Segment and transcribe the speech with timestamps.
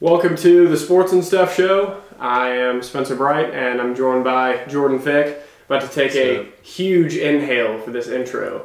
[0.00, 2.00] Welcome to the Sports and Stuff Show.
[2.18, 5.42] I am Spencer Bright, and I'm joined by Jordan Fick.
[5.66, 8.64] About to take a huge inhale for this intro.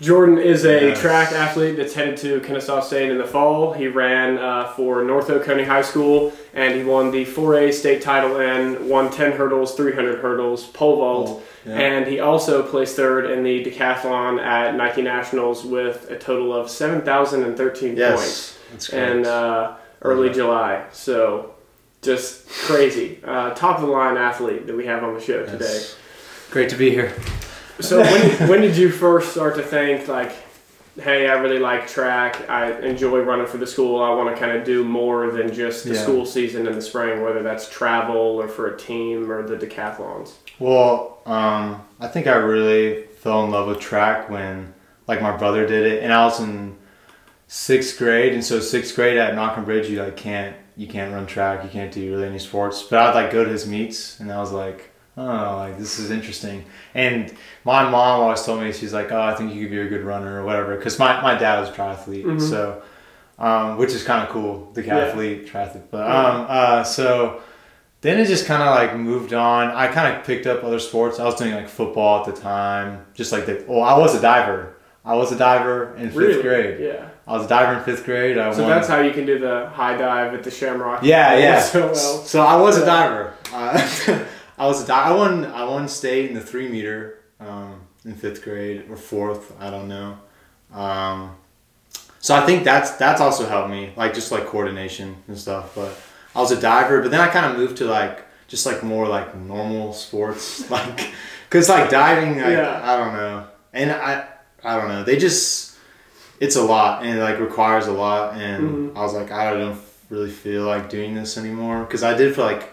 [0.00, 1.00] Jordan is a Yes.
[1.00, 3.72] track athlete that's headed to Kennesaw State in the fall.
[3.72, 8.40] He ran uh, for North Oconee High School, and he won the 4A state title
[8.40, 11.42] and won 10 hurdles, 300 hurdles, pole vault.
[11.66, 11.72] Yeah.
[11.76, 16.70] And he also placed third in the decathlon at Nike Nationals with a total of
[16.70, 19.02] 7,013 points Yes, that's great.
[19.10, 20.34] in uh, early Yeah.
[20.34, 20.84] July.
[20.92, 21.54] So
[22.02, 23.20] just crazy.
[23.24, 25.82] Uh, top of the line athlete that we have on the show today.
[26.50, 27.12] Great to be here.
[27.80, 30.32] So when, when did you first start to think like,
[31.00, 32.48] hey, I really like track.
[32.50, 34.02] I enjoy running for the school.
[34.02, 36.02] I want to kind of do more than just the Yeah.
[36.02, 40.32] school season in the spring, whether that's travel or for a team or the decathlons.
[40.58, 44.74] Well, um, I think I really fell in love with track when,
[45.06, 46.76] like, my brother did it, and I was in
[47.48, 51.26] sixth grade, and so sixth grade at Knockin Bridge, you like can't you can't run
[51.26, 52.84] track, you can't do really any sports.
[52.84, 56.10] But I'd like go to his meets, and I was like, oh, like this is
[56.12, 56.64] interesting.
[56.94, 59.88] And my mom always told me she's like, oh, I think you could be a
[59.88, 62.40] good runner or whatever, because my my dad was a triathlete, Mhm.
[62.40, 62.82] so.
[63.40, 64.98] Um, which is kind of cool, the Yeah.
[64.98, 65.82] athlete, triathlete.
[65.92, 67.38] But um, uh, so
[68.00, 69.68] then it just kind of like moved on.
[69.70, 71.20] I kind of picked up other sports.
[71.20, 73.62] I was doing like football at the time, just like the.
[73.68, 74.74] Well, I was a diver.
[75.08, 76.42] I was a diver in fifth Really?
[76.42, 76.80] grade.
[76.80, 77.08] Yeah.
[77.26, 78.36] I was a diver in fifth grade.
[78.38, 78.70] I So won.
[78.70, 81.02] that's how you can do the high dive at the Shamrock.
[81.02, 81.60] yeah, yeah.
[81.60, 81.94] So well.
[81.94, 83.32] So I was a diver.
[83.52, 84.24] Uh,
[84.58, 85.44] I was a di- I won.
[85.46, 89.44] I won state in the three meter um, in fifth grade or fourth.
[89.60, 90.18] I don't know.
[90.74, 91.36] Um,
[92.20, 95.74] so I think that's that's also helped me, like just like coordination and stuff.
[95.74, 95.96] But
[96.36, 99.06] I was a diver, but then I kind of moved to like just like more
[99.08, 101.10] like normal sports, like
[101.48, 102.80] because like diving, like, Yeah.
[102.82, 104.26] I don't know, and I
[104.68, 105.02] I don't know.
[105.04, 105.76] They just
[106.40, 108.96] it's a lot and it like requires a lot, and Mhm.
[108.96, 109.78] I was like I don't
[110.10, 112.72] really feel like doing this anymore because I did for like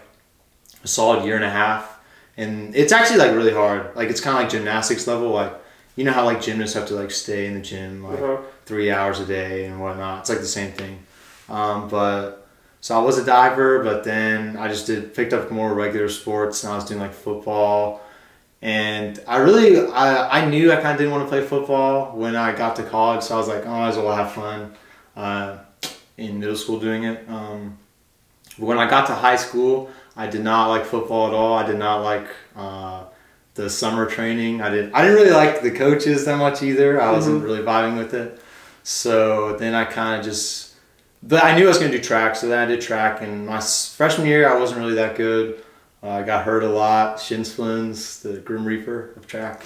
[0.84, 1.98] a solid year and a half,
[2.36, 3.94] and it's actually like really hard.
[3.96, 5.52] Like it's kind of like gymnastics level, like.
[5.98, 8.36] You know how like gymnasts have to like stay in the gym like Uh-huh.
[8.66, 10.20] three hours a day and whatnot.
[10.20, 10.98] It's like the same thing.
[11.48, 12.46] Um, but
[12.82, 16.62] so I was a diver, but then I just did picked up more regular sports
[16.64, 18.02] and I was doing like football.
[18.62, 22.34] And I really I, I knew I kind of didn't want to play football when
[22.36, 24.74] I got to college, so I was like, oh, I might as well have fun
[25.16, 25.58] uh,
[26.16, 27.28] in middle school doing it.
[27.28, 27.76] Um,
[28.58, 31.54] but when I got to high school, I did not like football at all.
[31.58, 33.04] I did not like uh,
[33.54, 34.62] the summer training.
[34.62, 34.92] I did.
[34.94, 37.00] I didn't really like the coaches that much either.
[37.00, 37.44] I wasn't Mhm.
[37.44, 38.40] really vibing with it.
[38.82, 40.74] So then I kind of just,
[41.22, 43.20] but I knew I was going to do track, so then I did track.
[43.20, 45.62] And my freshman year, I wasn't really that good.
[46.06, 49.62] Uh, I got hurt a lot, shin splints, the Grim Reaper of track,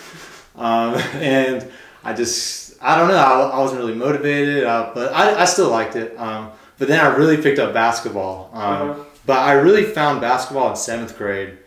[0.56, 1.70] um, and
[2.02, 5.68] I just, I don't know, I, I wasn't really motivated, uh, but I, I still
[5.68, 6.18] liked it.
[6.18, 8.50] Um, but then I really picked up basketball.
[8.54, 9.04] Um, Uh-huh.
[9.26, 11.58] But I really found basketball in seventh grade,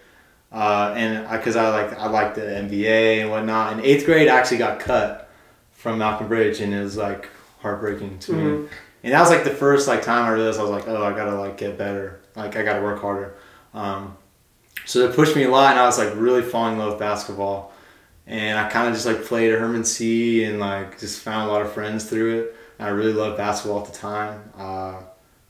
[0.51, 3.73] uh, and because I, like I liked the NBA and whatnot.
[3.73, 5.29] In eighth grade, I actually got cut
[5.72, 7.29] from Malcolm Bridge, and it was like
[7.61, 8.44] heartbreaking to me.
[8.44, 8.69] Mhm.
[9.03, 11.13] And that was like the first like time I realized I was like, oh, I
[11.16, 12.19] gotta like get better.
[12.35, 13.35] Like I gotta work harder.
[13.75, 14.17] Um,
[14.85, 16.99] so it pushed me a lot, and I was like really falling in love with
[16.99, 17.71] basketball.
[18.25, 20.44] And I kind of just like played at Herman C.
[20.45, 22.55] and like just found a lot of friends through it.
[22.79, 24.49] And I really loved basketball at the time.
[24.57, 25.01] Uh,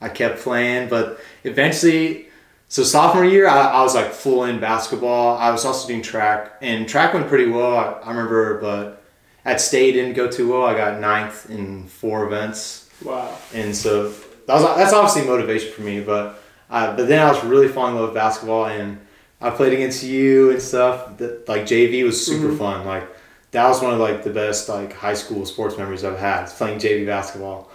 [0.02, 2.28] I kept playing, but eventually,
[2.70, 5.38] so sophomore year, I, I was like full in basketball.
[5.38, 7.76] I was also doing track, and track went pretty well.
[7.78, 9.04] I, I remember, but
[9.46, 10.64] at state didn't go too well.
[10.64, 13.38] I got ninth in four events Wow.
[13.54, 14.10] and so
[14.48, 16.00] that was that's obviously motivation for me.
[16.02, 19.03] But uh, but then I was really falling in love with basketball, and
[19.44, 21.18] I played against you and stuff.
[21.18, 22.58] That like JV was super Mhm.
[22.58, 22.86] fun.
[22.86, 23.06] Like
[23.52, 26.46] that was one of like the best like high school sports memories I've had.
[26.48, 27.70] playing JV basketball,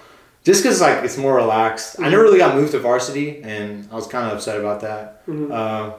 [0.45, 1.97] just because like it's more relaxed.
[2.01, 5.27] I never really got moved to varsity, and I was kind of upset about that.
[5.29, 5.53] Mhm.
[5.53, 5.93] Uh,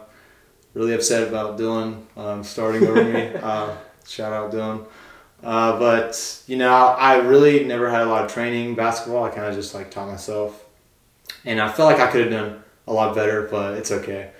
[0.73, 3.31] really upset about Dylan um, starting over me.
[3.43, 3.69] Uh,
[4.07, 4.85] shout out Dylan.
[5.43, 9.23] Uh, but you know, I really never had a lot of training basketball.
[9.23, 10.65] I kind of just like taught myself,
[11.45, 14.31] and I felt like I could have done a lot better, but it's okay.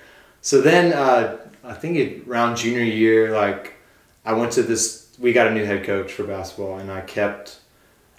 [0.42, 3.74] So then, uh, I think it, around junior year, like
[4.26, 5.08] I went to this.
[5.20, 7.58] We got a new head coach for basketball, and I kept,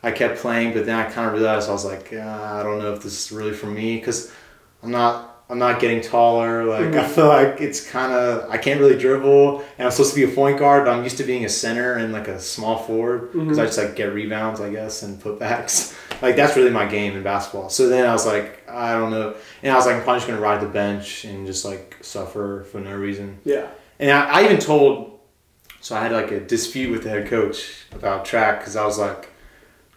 [0.03, 0.75] I kept playing.
[0.75, 3.27] But then I kind of realized I was like, uh, I don't know if this
[3.27, 4.31] is really for me because
[4.83, 6.65] I'm not I'm not getting taller.
[6.65, 7.09] Like I Mhm.
[7.09, 10.35] feel like it's kind of I can't really dribble, and I'm supposed to be a
[10.35, 13.57] point guard, but I'm used to being a center and like a small forward because
[13.59, 13.63] Mhm.
[13.63, 15.95] I just like get rebounds, I guess, and putbacks.
[16.23, 17.71] Like that's really my game in basketball.
[17.71, 20.29] So then I was like, I don't know, and I was like, I'm probably just
[20.29, 23.39] gonna ride the bench and just like suffer for no reason.
[23.45, 23.69] Yeah.
[23.99, 25.21] And I, I even told,
[25.81, 28.99] so I had like a dispute with the head coach about track because I was
[28.99, 29.29] like,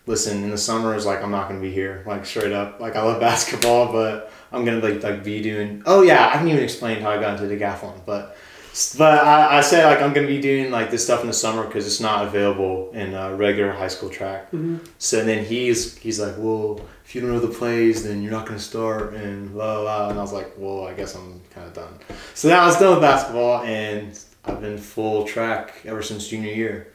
[0.05, 2.79] listen, in the summers, like I'm not gonna be here, like straight up.
[2.79, 5.83] Like I love basketball, but I'm gonna like like be doing.
[5.85, 8.37] Oh yeah, I haven't even explained how I got into decathlon, but
[8.97, 11.63] but I, I said like I'm gonna be doing like this stuff in the summer
[11.65, 14.47] because it's not available in uh, regular high school track.
[14.47, 14.77] Mm-hmm.
[14.97, 18.45] So then he's he's like, well, if you don't know the plays, then you're not
[18.47, 19.81] gonna start, and la la.
[19.83, 20.09] la.
[20.09, 21.93] And I was like, well, I guess I'm kind of done.
[22.33, 26.51] So now I was done with basketball, and I've been full track ever since junior
[26.53, 26.93] year.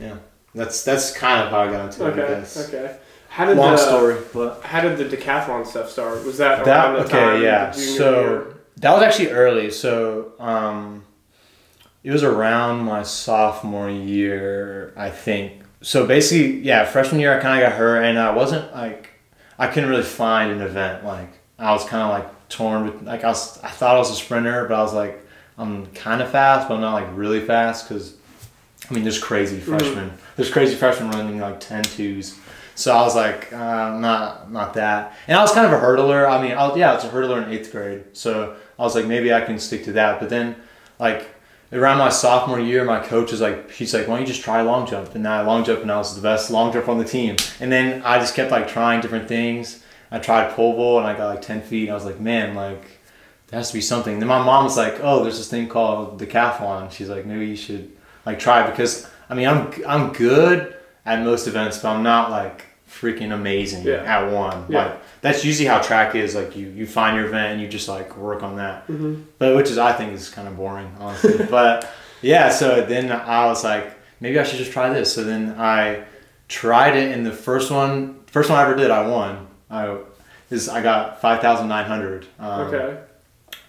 [0.00, 0.16] Yeah,
[0.54, 2.08] that's that's kind of how I got into it.
[2.08, 2.34] I Okay.
[2.40, 2.68] guess.
[2.68, 2.96] Okay.
[3.28, 6.24] How did Long the, story, but How did the decathlon stuff start?
[6.24, 7.42] Was that, That- around the okay, time?
[7.42, 8.53] yeah, the junior so- year?
[8.78, 9.70] That was actually early.
[9.70, 11.04] So um,
[12.02, 15.62] it was around my sophomore year, I think.
[15.80, 19.10] So basically, yeah, freshman year I kind of got hurt, and I wasn't like
[19.58, 21.04] I couldn't really find an event.
[21.04, 22.84] Like I was kind of like torn.
[22.84, 25.24] With, like I was, I thought I was a sprinter, but I was like
[25.56, 28.16] I'm kind of fast, but I'm not like really fast because
[28.90, 30.12] I mean there's crazy freshmen.
[30.36, 32.38] There's crazy freshmen running like 10 twos.
[32.74, 35.14] So I was like, uh, not not that.
[35.28, 36.28] And I was kind of a hurdler.
[36.28, 38.04] I mean, I was, yeah, I was a hurdler in eighth grade.
[38.12, 40.20] So I was like, maybe I can stick to that.
[40.20, 40.56] But then,
[40.98, 41.28] like
[41.72, 44.60] around my sophomore year, my coach was like, he's like, why don't you just try
[44.62, 45.14] long jump?
[45.14, 47.36] And I long jump, and I was the best long jump on the team.
[47.60, 49.82] And then I just kept like trying different things.
[50.10, 51.90] I tried pole vault, and I got like 10 feet.
[51.90, 53.00] I was like, man, like
[53.48, 54.18] there has to be something.
[54.18, 56.90] Then my mom was like, oh, there's this thing called decathlon.
[56.90, 57.92] She's like, maybe you should
[58.26, 60.74] like try because I mean, I'm I'm good
[61.06, 63.96] at most events, but I'm not like freaking amazing Yeah.
[64.04, 64.66] at one.
[64.68, 64.84] Yeah.
[64.86, 66.34] Like that's usually how track is.
[66.34, 68.86] Like you you find your event and you just like work on that.
[68.88, 69.24] Mhm.
[69.38, 71.44] But which is I think is kind of boring, honestly.
[71.50, 71.90] but
[72.22, 75.12] yeah, so then I was like, maybe I should just try this.
[75.12, 76.04] So then I
[76.48, 79.46] tried it, and the first one, first one I ever did, I won.
[79.70, 79.96] I
[80.50, 82.26] is I got five thousand nine hundred.
[82.38, 82.98] Um, Okay.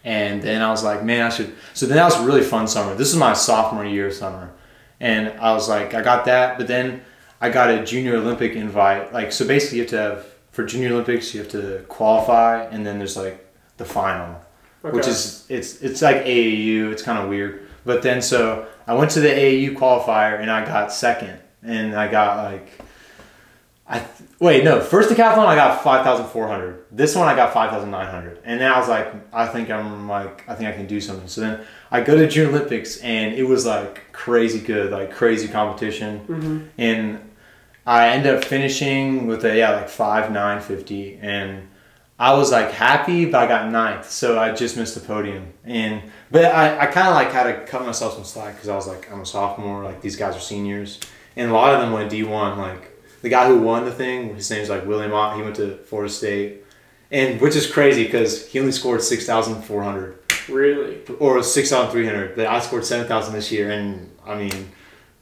[0.04, 1.54] and then I was like, man, I should.
[1.74, 2.94] So then that was a really fun summer.
[2.96, 4.52] This is my sophomore year summer.
[5.00, 6.58] And I was like, I got that.
[6.58, 7.02] But then
[7.42, 9.14] I got a junior Olympic invite.
[9.14, 12.64] Like, so basically, you have to have, for junior Olympics, you have to qualify.
[12.66, 13.46] And then there's like
[13.78, 14.42] the final,
[14.84, 14.96] Okay.
[14.96, 16.92] which is, it's, it's like AAU.
[16.92, 17.68] It's kind of weird.
[17.86, 21.40] But then, so I went to the AAU qualifier and I got second.
[21.64, 22.70] And I got like,
[23.88, 24.10] I th-
[24.40, 26.86] wait no first decathlon I got five thousand four hundred.
[26.92, 29.70] This one I got five thousand nine hundred, and then I was like I think
[29.70, 31.28] I'm like I think I can do something.
[31.28, 31.62] So then
[31.92, 36.68] I go to Junior Olympics and it was like crazy good, like crazy competition, Mhm.
[36.80, 37.20] and
[37.86, 41.68] I ended up finishing with a yeah like five nine fifty, and
[42.18, 45.54] I was like happy, but I got ninth, so I just missed the podium.
[45.64, 46.02] And
[46.32, 48.88] but I, I kind of like had to cut myself some slack because I was
[48.88, 51.00] like I'm a sophomore, like these guys are seniors,
[51.36, 52.58] and a lot of them went D one.
[52.58, 52.92] Like
[53.26, 55.36] the guy who won the thing, his name's like William Ott.
[55.36, 56.64] He went to Florida State,
[57.12, 61.00] and which is crazy because he only scored six thousand four hundred Really?
[61.20, 64.70] or six thousand three hundred, but I scored seven thousand this year, and I mean,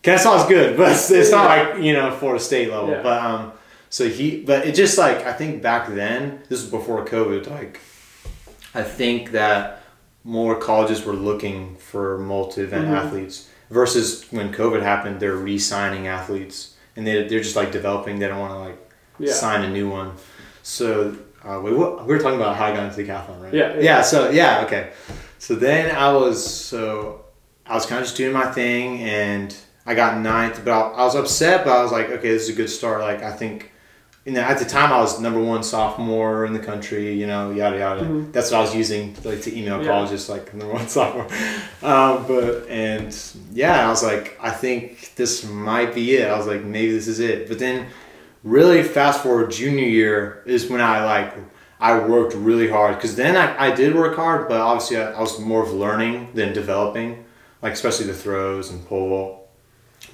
[0.02, 2.90] Kennesaw's good, but it's, it's not like you know Florida State level.
[2.90, 3.02] Yeah.
[3.02, 3.52] But um,
[3.90, 7.50] so he, but it just like I think back then, this was before COVID.
[7.50, 7.80] Like,
[8.76, 9.82] I think that
[10.26, 12.96] more colleges were looking for multi-event Mhm.
[12.98, 18.19] athletes versus when COVID happened, they're re-signing athletes, and they they're just like developing.
[18.19, 18.78] They don't want to like
[19.19, 19.34] Yeah.
[19.34, 20.13] sign a new one.
[20.63, 23.54] So uh, we, we were talking about how I got into decathlon, right?
[23.54, 23.81] Yeah, yeah.
[23.81, 24.01] Yeah.
[24.01, 24.63] So yeah.
[24.66, 24.92] Okay.
[25.40, 27.25] So then I was so
[27.66, 29.56] I was kind of just doing my thing, and
[29.86, 31.66] I got ninth, but I, I was upset.
[31.66, 33.01] But I was like, okay, this is a good start.
[33.01, 33.72] Like I think.
[34.25, 37.13] You know, at the time I was number one sophomore in the country.
[37.13, 38.01] You know, yada yada.
[38.03, 38.32] Mhm.
[38.32, 39.88] That's what I was using like to email Yeah.
[39.88, 41.27] colleges, like number one sophomore.
[41.82, 43.13] Um, but and
[43.51, 46.30] yeah, I was like, I think this might be it.
[46.30, 47.50] I was like, maybe this is it.
[47.50, 47.88] But then,
[48.44, 51.34] really fast forward junior year is when I like
[51.82, 55.20] I worked really hard because then I, I did work hard, but obviously I, I
[55.20, 57.25] was more of learning than developing,
[57.62, 59.50] like especially the throws and pole.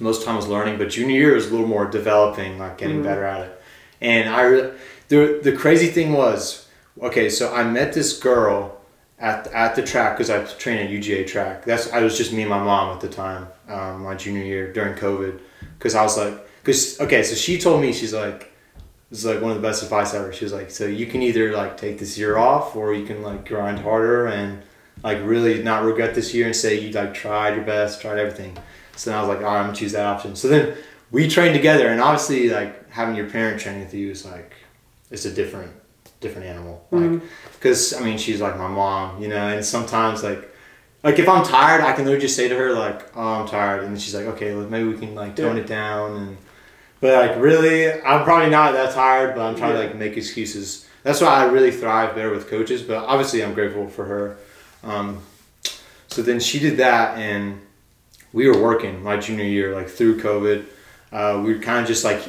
[0.00, 3.00] Most time I was learning, but junior year was a little more developing, like getting
[3.00, 3.04] Mhm.
[3.04, 3.59] better at it.
[4.00, 4.72] And I
[5.08, 6.68] the the crazy thing was
[7.02, 8.80] okay, so I met this girl
[9.18, 11.64] at at the track because I trained at UGA track.
[11.64, 14.72] That's I was just me and my mom at the time, um, my junior year
[14.72, 15.40] during COVID,
[15.78, 18.52] because I was like, because okay, so she told me she's like,
[19.10, 20.32] this is like one of the best advice ever.
[20.32, 23.22] She was like, so you can either like take this year off or you can
[23.22, 24.62] like grind harder and
[25.02, 28.56] like really not regret this year and say you like tried your best, tried everything.
[28.96, 30.36] So then I was like, all right, I'm gonna choose that option.
[30.36, 30.76] So then
[31.10, 34.52] we trained together, and obviously like having your parent training with you is like
[35.10, 35.72] it's a different
[36.20, 36.86] different animal.
[36.90, 37.20] Like Mhm.
[37.54, 40.46] because I mean she's like my mom, you know, and sometimes like
[41.02, 43.84] like if I'm tired, I can literally just say to her like, "Oh, I'm tired,"
[43.84, 45.62] and she's like, "Okay, well, maybe we can like tone Yeah.
[45.62, 46.36] it down." And
[47.00, 49.82] but like really, I'm probably not that tired, but I'm trying Yeah.
[49.82, 50.84] to like make excuses.
[51.02, 52.82] That's why I really thrive better with coaches.
[52.82, 54.36] But obviously, I'm grateful for her.
[54.84, 55.20] Um,
[56.08, 57.60] so then she did that, and
[58.34, 60.64] we were working my junior year, like through COVID.
[61.10, 62.20] Uh, we were kind of just like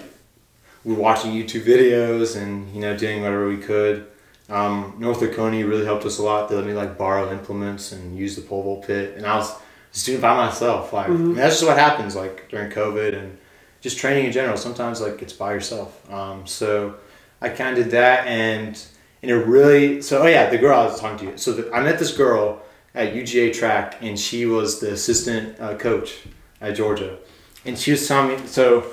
[0.83, 4.07] we were watching YouTube videos and you know doing whatever we could.
[4.49, 6.49] Um, North Oconee really helped us a lot.
[6.49, 9.55] They let me like borrow implements and use the pole vault pit, and I was
[9.93, 10.91] just doing by myself.
[10.93, 13.37] Like I mean, that's just what happens like during COVID and
[13.79, 14.57] just training in general.
[14.57, 16.11] Sometimes like it's by yourself.
[16.11, 16.95] Um, so
[17.41, 18.81] I kind of did that, and
[19.21, 21.37] and it really so oh yeah, the girl I was talking to you.
[21.37, 22.61] So the, I met this girl
[22.93, 26.23] at UGA track, and she was the assistant uh, coach
[26.59, 27.19] at Georgia,
[27.65, 28.91] and she was telling me so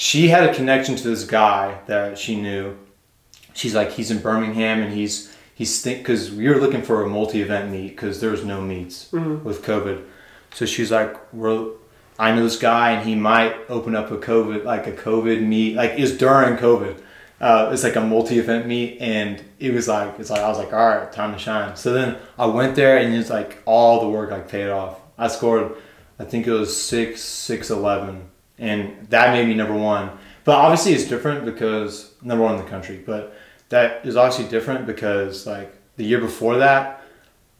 [0.00, 2.76] she had a connection to this guy that she knew.
[3.52, 7.08] She's like he's in Birmingham, and he's he's think because we were looking for a
[7.08, 9.42] multi-event meet because there was no meets Mhm.
[9.42, 10.02] with COVID.
[10.54, 11.66] So she's like, we're
[12.16, 15.74] I know this guy, and he might open up a COVID like a COVID meet.
[15.74, 16.94] Like was during COVID.
[17.40, 20.72] Uh, it's like a multi-event meet, and it was like it's like I was like,
[20.72, 21.74] all right, time to shine.
[21.74, 24.94] So then I went there, and it's like all the work like paid off.
[25.18, 25.72] I scored,
[26.20, 28.22] I think it was six six eleven,
[28.58, 30.10] and that made me number one.
[30.44, 33.02] But obviously, it's different because number one in the country.
[33.04, 33.36] But
[33.68, 37.02] that is obviously different because like the year before that,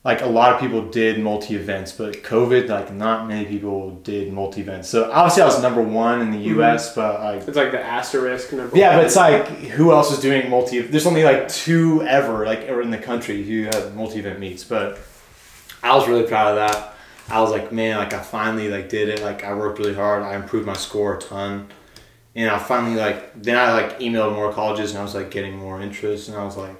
[0.05, 4.33] like a lot of people did multi events, but COVID, like not many people did
[4.33, 4.89] multi events.
[4.89, 6.61] So obviously, I was number one in the mm-hmm.
[6.61, 8.77] U.S., but like It's like the asterisk number.
[8.77, 8.99] yeah, one.
[8.99, 10.81] but it's like who else is doing multi?
[10.81, 14.65] There's only like two ever, like ever in the country who have multi event meets.
[14.65, 14.99] But
[15.83, 16.95] I was really proud of that.
[17.31, 19.23] I was like, man, like I finally like did it.
[19.23, 20.23] Like I worked really hard.
[20.23, 21.69] I improved my score a ton,
[22.35, 25.57] and I finally like then I like emailed more colleges and I was like getting
[25.57, 26.77] more interest and I was like,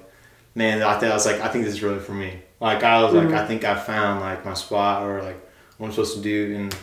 [0.55, 2.39] man, I think I was like, I think this is really for me.
[2.59, 3.31] Like I was Mhm.
[3.31, 5.39] like, I think I found like my spot or like
[5.77, 6.75] what I'm supposed to do and.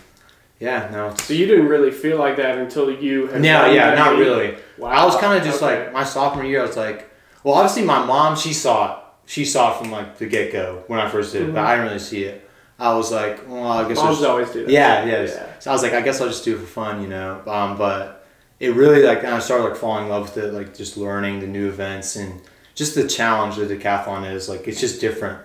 [0.59, 1.13] Yeah, no.
[1.21, 4.57] So you didn't really feel like that until you had no, yeah, not really.
[4.79, 4.89] Wow.
[4.89, 5.81] I was kind of just Okay.
[5.85, 6.63] like my sophomore year.
[6.63, 7.11] I was like,
[7.45, 8.99] well, obviously my mom she saw it.
[9.27, 11.73] She saw it from like the get go when I first did it, but I
[11.75, 12.46] didn't really see it.
[12.79, 13.99] I was like, well, I guess.
[13.99, 14.71] I'll moms just- always do that.
[14.71, 15.23] yeah, yeah.
[15.25, 15.47] Yeah.
[15.61, 17.41] So I was like, I guess I'll just do it for fun, you know.
[17.47, 18.27] Um, but
[18.61, 21.41] it really like and I started like falling in love with it, like just learning
[21.41, 22.41] the new events and
[22.75, 24.49] just the challenge that the decathlon is.
[24.49, 25.39] Like it's just different.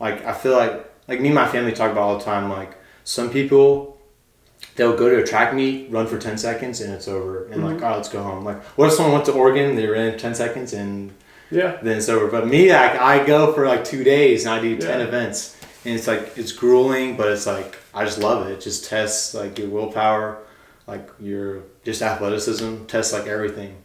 [0.00, 2.50] Like I feel like like me and my family talk about all the time.
[2.50, 3.98] Like some people
[4.76, 7.46] they'll go to a track meet, run for 10 seconds, and it's over.
[7.46, 8.44] And like, oh, let's go home.
[8.44, 11.12] Like, what if someone went to Oregon, they ran 10 seconds, and
[11.50, 11.76] Yeah.
[11.82, 12.26] then it's over?
[12.28, 15.06] But me, like, I go for like two days, and I do 10 Yeah.
[15.06, 15.53] events.
[15.84, 18.52] And it's like, it's grueling, but it's like, I just love it.
[18.52, 20.38] It just tests like your willpower,
[20.86, 23.76] like your just athleticism, tests like everything.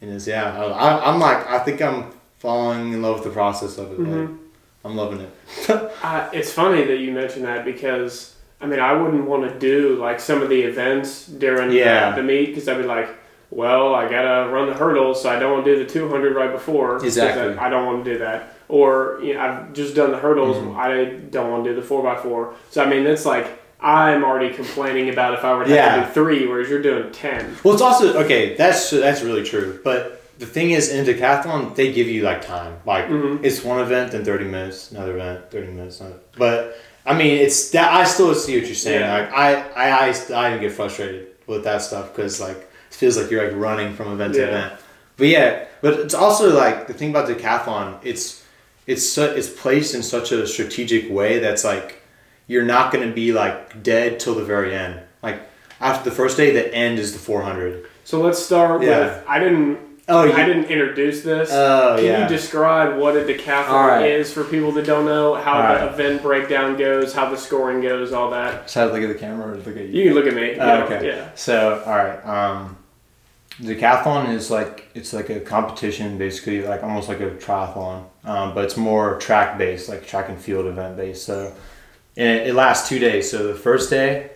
[0.00, 3.30] And it's, yeah, I, I, I'm like, I think I'm falling in love with the
[3.30, 4.00] process of it.
[4.00, 4.38] Like, Mhm.
[4.84, 5.30] I'm loving it.
[6.02, 9.96] Uh, it's funny that you mentioned that because I mean I wouldn't want to do
[9.96, 12.10] like some of the events during Yeah.
[12.10, 13.08] the, the meet because I'd be like,
[13.50, 16.52] well, I gotta run the hurdles, so I don't want to do the 200 right
[16.52, 17.04] before.
[17.04, 17.58] Exactly.
[17.58, 18.54] I, I don't want to do that.
[18.68, 20.56] Or you know, I've just done the hurdles.
[20.58, 20.76] Mhm.
[20.76, 22.54] I don't want to do the four x four.
[22.70, 23.46] So I mean, it's like
[23.80, 26.00] I'm already complaining about if I were to have Yeah.
[26.00, 27.56] to do three, whereas you're doing ten.
[27.62, 28.54] Well, it's also okay.
[28.56, 29.78] That's that's really true.
[29.82, 32.74] But the thing is, in decathlon, they give you like time.
[32.84, 33.40] Like Mhm.
[33.42, 36.00] it's one event, then thirty minutes, another event, thirty minutes.
[36.00, 36.16] Another.
[36.36, 39.00] But I mean, it's that I still see what you're saying.
[39.00, 39.14] Yeah.
[39.18, 42.58] Like I, I, I, I even get frustrated with that stuff because like
[42.90, 44.72] it feels like you're like running from event to event.
[45.16, 47.94] But yeah, but it's also like the thing about decathlon.
[48.02, 48.42] It's
[48.88, 52.02] it's su- it's placed in such a strategic way that's like
[52.48, 54.98] you're not going to be like dead till the very end.
[55.22, 55.40] Like
[55.80, 57.86] after the first day, the end is the 400.
[58.04, 58.98] So let's start Yeah.
[59.00, 59.78] with I didn't
[60.10, 61.50] Oh, I didn't introduce this.
[61.52, 62.22] Oh Can yeah.
[62.22, 64.10] you describe what a decathlon All right.
[64.10, 65.34] is for people that don't know?
[65.34, 65.92] How All the right.
[65.92, 68.70] event breakdown goes, how the scoring goes, all that.
[68.70, 70.52] So I look at the camera or look at You can look at me.
[70.58, 71.06] Oh, Yeah, okay.
[71.06, 71.28] Yeah.
[71.34, 72.20] So, all right.
[72.24, 72.78] Um,
[73.60, 78.64] decathlon is like it's like a competition, basically, like almost like a triathlon, um, but
[78.64, 81.24] it's more track based, like track and field event based.
[81.24, 81.54] So,
[82.14, 83.30] and it, it lasts two days.
[83.30, 84.30] So the first day,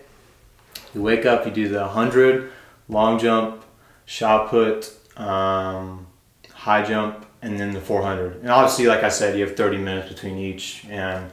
[0.95, 2.51] you wake up, you do the hundred,
[2.89, 3.63] long jump,
[4.05, 6.07] shot put, um,
[6.51, 8.37] high jump, and then the four hundred.
[8.37, 11.31] And obviously, like I said, you have thirty minutes between each, and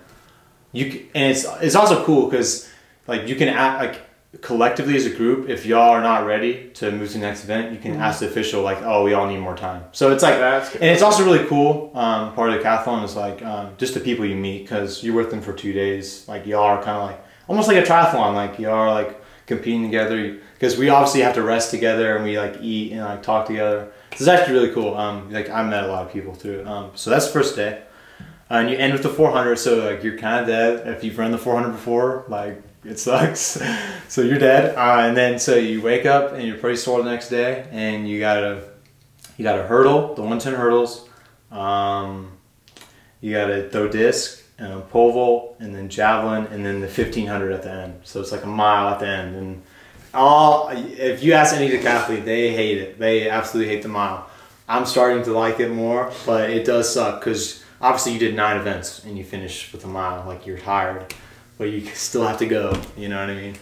[0.73, 2.71] you and it's it's also cool because
[3.07, 4.10] like you can act like
[4.41, 7.73] collectively as a group if y'all are not ready to move to the next event
[7.73, 9.83] you can ask the official like oh we all need more time.
[9.91, 13.17] So it's like That's and it's also really cool um, part of the decathlon is
[13.17, 16.47] like um, just the people you meet because you're with them for two days like
[16.47, 20.39] y'all are kind of like almost like a triathlon like y'all are like competing together
[20.55, 23.91] because we obviously have to rest together and we like eat and like talk together.
[24.13, 26.69] So it's actually really cool um, like i met a lot of people through it
[26.69, 27.83] um, so that's the first day.
[28.49, 30.87] Uh, and you end with the 400 so like you're kind of dead.
[30.87, 33.61] If you've run the 400 before like it sucks
[34.09, 37.11] so you're dead uh, and then so you wake up and you're pretty sore the
[37.11, 38.63] next day and you gotta
[39.37, 41.09] you gotta hurdle the 110 hurdles
[41.51, 42.31] um,
[43.21, 47.63] you gotta throw disc uh, pole vault and then javelin and then the 1500 at
[47.63, 49.63] the end so it's like a mile at the end and
[50.13, 52.99] all if you ask any decathlete, they hate it.
[52.99, 54.29] They absolutely hate the mile.
[54.69, 58.57] I'm starting to like it more, but it does suck because obviously you did nine
[58.57, 60.25] events and you finished with a mile.
[60.27, 61.15] Like you're tired,
[61.61, 62.73] but you still have to go.
[62.97, 63.55] You know what I mean?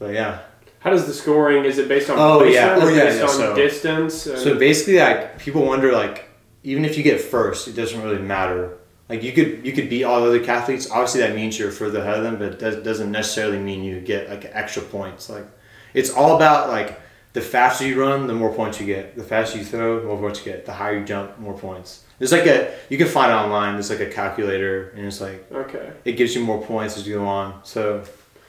[0.00, 0.40] But yeah.
[0.80, 1.64] How does the scoring?
[1.64, 2.76] Is it based on Oh, yeah.
[2.76, 4.26] or Oh, yeah, based yeah, on so- distance?
[4.26, 6.28] And- So basically, like people wonder, like
[6.64, 8.76] even if you get first, it doesn't really matter.
[9.08, 10.90] Like you could you could beat all the other athletes.
[10.90, 14.00] Obviously, that means you're further ahead of them, but it does, doesn't necessarily mean you
[14.00, 15.30] get like extra points.
[15.30, 15.46] Like
[15.94, 17.00] it's all about like
[17.38, 19.16] the faster you run, the more points you get.
[19.16, 20.66] The faster you throw, the more points you get.
[20.66, 22.04] The higher you jump, more points.
[22.18, 23.74] There's like a you can find it online.
[23.74, 25.92] There's like a calculator, and it's like okay.
[26.04, 27.60] it gives you more points as you go on.
[27.64, 28.02] So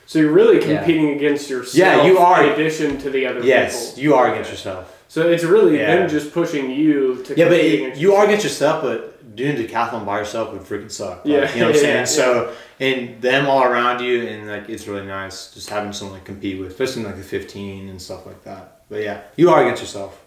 [0.06, 0.78] So you're really Yeah.
[0.78, 1.76] competing against yourself.
[1.76, 2.42] Yeah, you are.
[2.44, 4.02] In addition to the other yes, people.
[4.02, 4.32] you are Okay.
[4.32, 4.84] against yourself.
[5.06, 5.96] So it's really Yeah.
[5.96, 9.56] them just pushing you to Yeah, but it, against you are against yourself, but doing
[9.56, 11.18] decathlon by yourself would freaking suck.
[11.24, 11.96] Like, Yeah, you know what I'm saying.
[11.96, 16.18] yeah, So and them all around you, and like it's really nice just having someone
[16.18, 18.69] to compete with, especially in, like the 15 and stuff like that.
[18.90, 20.20] But yeah, you are against yourself.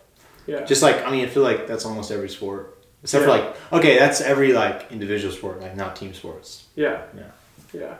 [0.47, 0.63] Yeah.
[0.63, 3.99] Just like I mean, I feel like that's almost every sport, except for like okay,
[3.99, 6.65] that's every like individual sport, like not team sports.
[6.75, 7.01] Yeah.
[7.15, 7.23] Yeah.
[7.73, 7.95] Yeah.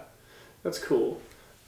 [0.64, 1.20] That's cool.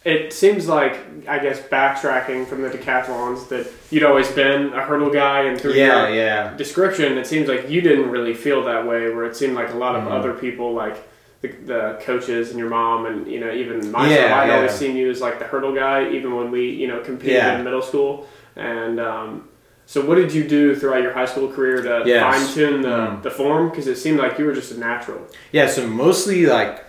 [0.06, 5.10] It seems like, I guess, backtracking from the decathlons, that you'd always been a hurdle
[5.10, 8.86] guy, and through Yeah, your yeah, description, it seems like you didn't really feel that
[8.86, 10.12] way, where it seemed like a lot of Mhm.
[10.12, 10.96] other people, like
[11.42, 14.56] the, the coaches and your mom, and, you know, even myself, Yeah, I'd yeah.
[14.58, 17.58] always seen you as like the hurdle guy, even when we, you know, competed Yeah.
[17.58, 18.28] in middle school.
[18.56, 19.50] And, um,
[19.88, 22.24] so what did you do throughout your high school career to Yes.
[22.24, 23.22] fine tune the, Mm.
[23.24, 23.70] the form?
[23.70, 25.20] Because it seemed like you were just a natural.
[25.52, 25.68] yeah.
[25.68, 26.84] So mostly like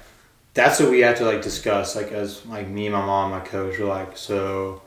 [0.54, 1.94] that's what we had to like discuss.
[1.94, 4.80] Like as like me, my mom, my coach were like, so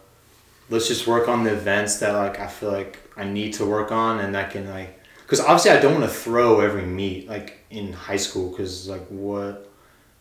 [0.71, 3.91] let's just work on the events that like I feel like I need to work
[3.91, 7.59] on, and that can like, because obviously I don't want to throw every meet like
[7.69, 9.69] in high school, because like what,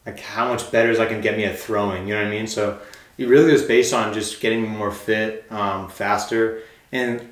[0.04, 2.06] like how much better is that can get me at throwing?
[2.06, 2.46] You know what I mean?
[2.46, 2.78] So
[3.18, 7.28] it really was based on just getting more fit, um, faster, and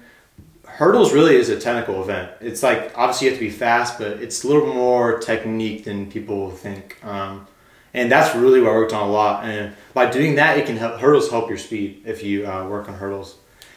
[0.64, 2.32] hurdles really is a technical event.
[2.40, 6.10] It's like obviously you have to be fast, but it's a little more technique than
[6.10, 7.02] people think.
[7.04, 7.46] Um,
[7.94, 9.44] and that's really what I worked on a lot.
[9.44, 12.88] And by doing that, it can help hurdles help your speed if you uh, work
[12.88, 13.36] on hurdles.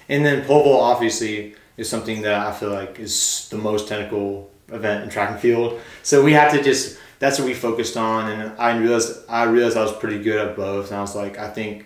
[0.09, 4.51] And then pole vault obviously is something that I feel like is the most technical
[4.67, 5.79] event in track and field.
[6.03, 9.77] So we had to just that's what we focused on, and I realized I realized
[9.77, 10.87] I was pretty good at both.
[10.87, 11.85] And I was like, I think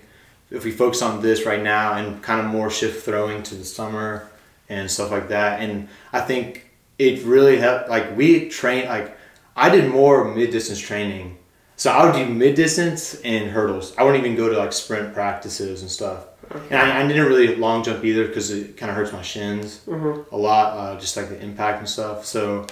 [0.54, 3.66] if we focus on this right now and kind of more shift throwing to the
[3.66, 4.30] summer
[4.70, 7.90] and stuff like that, and I think it really helped.
[7.90, 9.18] Like we train like
[9.58, 11.38] I did more mid distance training.
[11.76, 13.94] So I would do mid distance and hurdles.
[13.98, 16.26] I wouldn't even go to like sprint practices and stuff.
[16.70, 19.82] And I, I didn't really long jump either because it kind of hurts my shins
[19.88, 20.26] Mhm.
[20.32, 22.26] a lot, uh, just like the impact and stuff.
[22.26, 22.68] So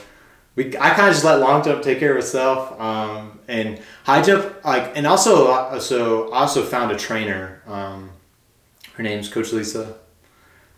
[0.56, 2.80] we, I kind of just let long jump take care of itself.
[2.80, 7.62] Um, and high jump, like, and also, uh, so also found a trainer.
[7.68, 8.12] Um,
[8.94, 9.96] her name's Coach Lisa.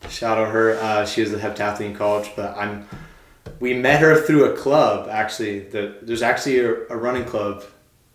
[0.09, 0.75] Shout out her.
[0.75, 2.87] Uh, she was a heptathlete in college, but I'm.
[3.59, 5.59] We met her through a club actually.
[5.61, 7.63] The, there's actually a, a running club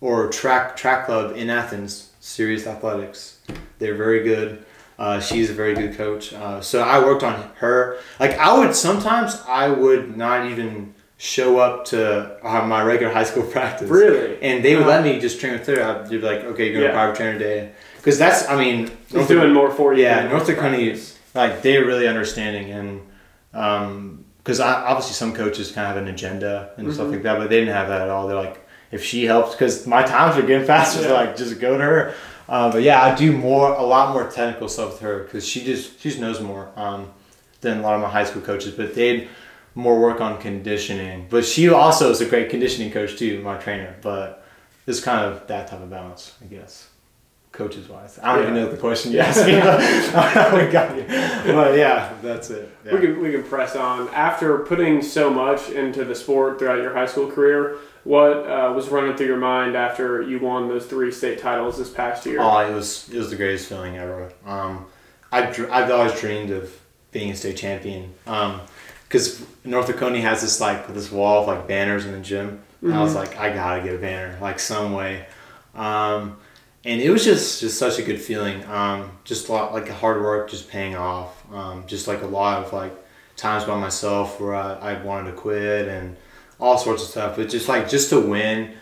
[0.01, 3.39] or track track club in Athens, Serious Athletics.
[3.79, 4.65] They're very good.
[4.99, 6.33] Uh, she's a very good coach.
[6.33, 7.99] Uh, so I worked on her.
[8.19, 13.25] Like I would sometimes I would not even show up to uh, my regular high
[13.25, 13.91] school practice.
[13.91, 14.41] Really?
[14.41, 15.83] And they would let me just train with her.
[15.83, 16.93] I'd be like, okay, you're going to Yeah.
[16.93, 17.73] private trainer day.
[17.97, 20.05] Because that's, I mean, He's doing more for you.
[20.05, 20.99] yeah, North Oconee
[21.35, 23.01] like they're really understanding and
[23.53, 27.13] because I obviously some coaches kind of have an agenda and stuff Mhm.
[27.13, 28.27] like that, but they didn't have that at all.
[28.27, 31.77] They're like, if she helps, because my times are getting faster, so like just go
[31.77, 32.15] to her.
[32.49, 35.63] Uh, but yeah, I do more, a lot more technical stuff with her because she
[35.65, 37.11] just she just knows more um,
[37.61, 38.73] than a lot of my high school coaches.
[38.73, 39.29] But they'd
[39.79, 41.27] more work on conditioning.
[41.31, 43.95] But she also is a great conditioning coach too, my trainer.
[44.03, 44.45] But
[44.89, 46.89] it's kind of that type of balance, I guess,
[47.53, 48.19] coaches wise.
[48.21, 49.53] I don't even know the question you asked me.
[50.13, 51.05] but we got you.
[51.53, 52.69] But yeah, that's it.
[52.85, 52.95] Yeah.
[52.95, 54.09] We can we can press on.
[54.09, 58.89] After putting so much into the sport throughout your high school career, what uh, was
[58.89, 62.41] running through your mind after you won those three state titles this past year?
[62.41, 64.33] Oh, it was it was the greatest feeling ever.
[64.45, 64.87] Um,
[65.31, 66.77] I've I've always dreamed of
[67.13, 68.13] being a state champion.
[69.09, 72.63] Because North Oconee has this like this wall of like banners in the gym.
[72.83, 75.27] And I was like, I gotta get a banner like some way.
[75.75, 76.37] Um,
[76.85, 78.65] and it was just just such a good feeling.
[78.67, 81.45] Um, just a lot like hard work just paying off.
[81.53, 82.93] Um, just like a lot of like
[83.37, 86.17] times by myself where I, I wanted to quit and
[86.61, 87.37] all sorts of stuff.
[87.37, 88.75] But just like just to win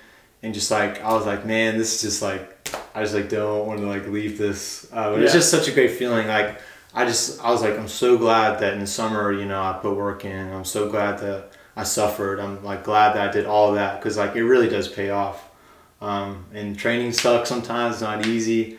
[0.43, 3.67] and just like I was like, man, this is just like I just like don't
[3.67, 4.89] want to like leave this.
[4.93, 6.27] Uh, but it's just such a great feeling.
[6.27, 6.61] Like
[6.97, 9.75] I just I was like I'm so glad that in the summer you know I
[9.75, 10.53] put work in.
[10.53, 12.41] I'm so glad that I suffered.
[12.41, 15.11] I'm like glad that I did all of that because like it really does pay
[15.11, 15.49] off.
[16.01, 18.01] Um, and training sucks sometimes.
[18.01, 18.79] Not easy.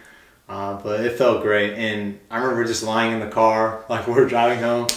[0.49, 4.13] Uh, but it felt great, and I remember just lying in the car, like we
[4.13, 4.87] were driving home,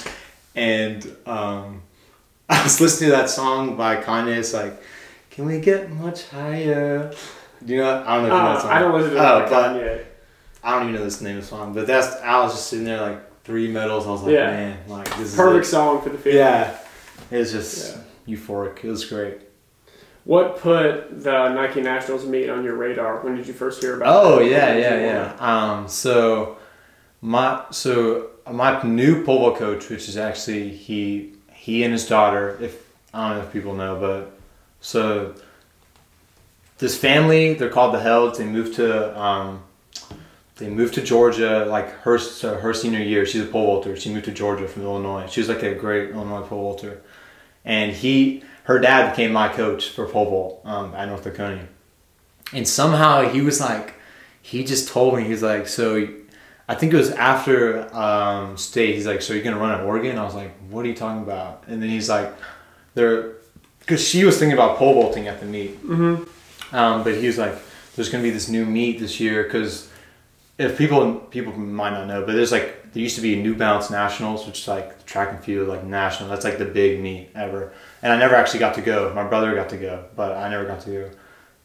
[0.54, 1.82] and um,
[2.48, 4.36] I was listening to that song by Kanye.
[4.36, 4.80] It's like,
[5.30, 7.12] "Can we get much higher?"
[7.64, 8.04] Do you know?
[8.06, 8.70] I don't know if you know that Uh, song.
[8.70, 10.04] I don't listen to Oh, that but Kanye.
[10.62, 11.72] I don't even know this name of the song.
[11.72, 14.06] But that's I was just sitting there like three medals.
[14.06, 14.50] I was like, Yeah.
[14.50, 15.70] man, like this is Perfect it.
[15.70, 16.36] song for the field.
[16.36, 16.76] Yeah,
[17.30, 18.84] it was just euphoric.
[18.84, 19.38] It was great.
[20.24, 23.20] What put the Nike Nationals meet on your radar?
[23.20, 24.08] When did you first hear about?
[24.24, 24.50] Oh it?
[24.50, 25.36] yeah, yeah, yeah.
[25.38, 26.58] Um, so
[27.22, 32.58] my so my new pole coach, which is actually he he and his daughter.
[32.60, 34.38] If I don't know if people know, but
[34.82, 35.34] so
[36.78, 38.38] this family they're called the Helds.
[38.38, 39.62] They moved to um,
[40.60, 43.26] they moved to Georgia like her so her senior year.
[43.26, 43.96] She's a pole vaulter.
[43.96, 45.26] She moved to Georgia from Illinois.
[45.28, 47.02] She was like a great Illinois pole vaulter,
[47.64, 51.62] and he her dad became my coach for pole vault um, at North Oconee,
[52.52, 53.94] And somehow he was like,
[54.42, 56.06] he just told me he's like, so
[56.68, 58.94] I think it was after um, state.
[58.94, 60.18] He's like, so you're gonna run at Oregon?
[60.18, 61.64] I was like, what are you talking about?
[61.66, 62.32] And then he's like,
[62.94, 63.32] they're
[63.80, 65.82] because she was thinking about pole vaulting at the meet.
[65.82, 66.76] Mm-hmm.
[66.76, 67.54] Um, but he was like,
[67.96, 69.89] "There's gonna be this new meet this year because
[70.60, 73.90] if people people might not know, but there's like there used to be New Balance
[73.90, 76.28] Nationals, which is like track and field like national.
[76.28, 77.72] That's like the big meet ever.
[78.02, 79.12] And I never actually got to go.
[79.14, 81.10] My brother got to go, but I never got to go.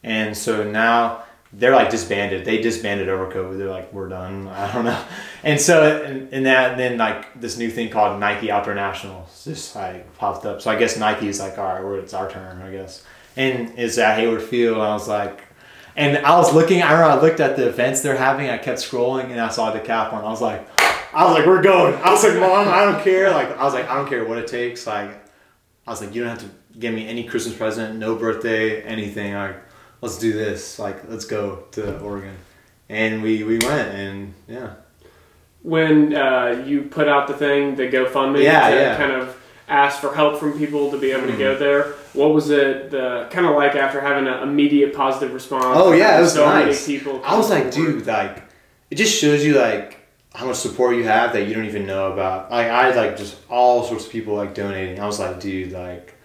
[0.02, 2.46] And so now they're like disbanded.
[2.46, 3.58] They disbanded over COVID.
[3.58, 4.48] They're like, we're done.
[4.48, 5.04] I don't know.
[5.44, 10.16] And so in that, then like this new thing called Nike Outdoor Nationals just like
[10.18, 10.62] popped up.
[10.62, 13.04] So I guess Nike's like, all right, it's our turn, I guess.
[13.36, 14.78] And it's at Hayward Field.
[14.78, 15.45] And I was like,
[15.96, 16.82] and I was looking.
[16.82, 18.50] I remember I looked at the events they're having.
[18.50, 20.14] I kept scrolling, and I saw the Decathlon.
[20.24, 20.68] I was like,
[21.14, 21.94] I was like, we're going.
[21.96, 23.32] I was like, mom, I don't care.
[23.32, 24.86] Like, I was like, I don't care what it takes.
[24.86, 25.10] Like,
[25.88, 29.34] I was like, you don't have to give me any Christmas present, no birthday, anything.
[29.34, 29.56] Like,
[30.02, 30.78] let's do this.
[30.80, 32.36] Like, let's go to Oregon.
[32.90, 34.74] And we we went, and yeah.
[35.64, 38.98] When uh, you put out the thing, the GoFundMe, Yeah, to yeah.
[38.98, 39.36] kind of
[39.68, 41.40] ask for help from people to be able to Mhm.
[41.40, 41.94] go there.
[42.16, 45.66] What was it the kind of like after having an immediate positive response?
[45.78, 46.88] Oh, yeah, it was so nice.
[46.88, 47.22] many people.
[47.24, 47.94] I was like, forward.
[47.94, 48.44] dude, like,
[48.90, 50.00] it just shows you like
[50.34, 52.52] how much support you have that you don't even know about.
[52.52, 55.00] Like, I had like just all sorts of people like donating.
[55.00, 56.16] I was like, dude, like,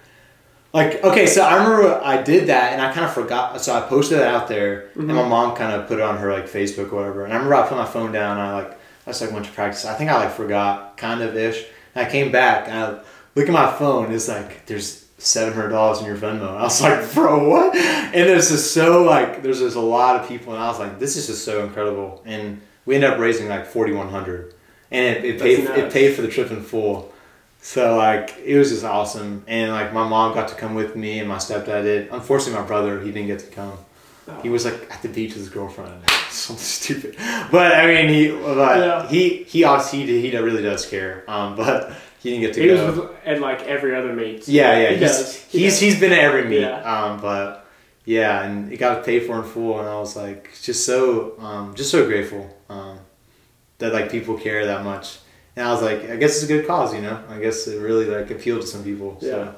[0.72, 1.26] like okay.
[1.26, 3.60] So I remember I did that and I kind of forgot.
[3.60, 5.30] So I posted it out there, and my mm-hmm.
[5.30, 7.24] mom kind of put it on her like Facebook or whatever.
[7.24, 8.38] And I remember I put my phone down.
[8.38, 8.72] And I like
[9.06, 9.84] I just like went to practice.
[9.84, 11.64] I think I like forgot kind of ish.
[11.94, 13.02] And I came back and I
[13.34, 14.12] look at my phone.
[14.12, 16.56] It's like there's seven hundred dollars in your Venmo.
[16.56, 17.74] I was like, bro, what?
[17.76, 20.98] And there's just so like there's just a lot of people, and I was like,
[20.98, 22.22] this is just so incredible.
[22.24, 24.54] And we ended up raising like forty one hundred,
[24.90, 27.12] and it, it paid it paid for the trip in full.
[27.62, 31.18] So like it was just awesome, and like my mom got to come with me,
[31.18, 32.08] and my stepdad did.
[32.10, 33.78] Unfortunately, my brother he didn't get to come.
[34.42, 35.92] He was like at the beach with his girlfriend.
[36.30, 37.16] Something stupid,
[37.50, 39.08] but I mean he but Yeah.
[39.08, 41.24] he he obviously he, he really does care.
[41.28, 42.86] Um, but he didn't get to He go.
[42.86, 44.46] was with, at like every other meet.
[44.48, 44.88] Yeah, yeah.
[44.90, 45.36] He he's does.
[45.44, 45.80] He he's does.
[45.80, 46.60] he's been at every meet.
[46.60, 46.80] Yeah.
[46.82, 47.66] Um, but
[48.04, 51.74] yeah, and it got paid for in full, and I was like, just so um,
[51.74, 52.98] just so grateful um,
[53.78, 55.18] that like people care that much.
[55.56, 57.22] And I was like, I guess it's a good cause, you know.
[57.28, 59.18] I guess it really like appealed to some people.
[59.20, 59.52] Yeah.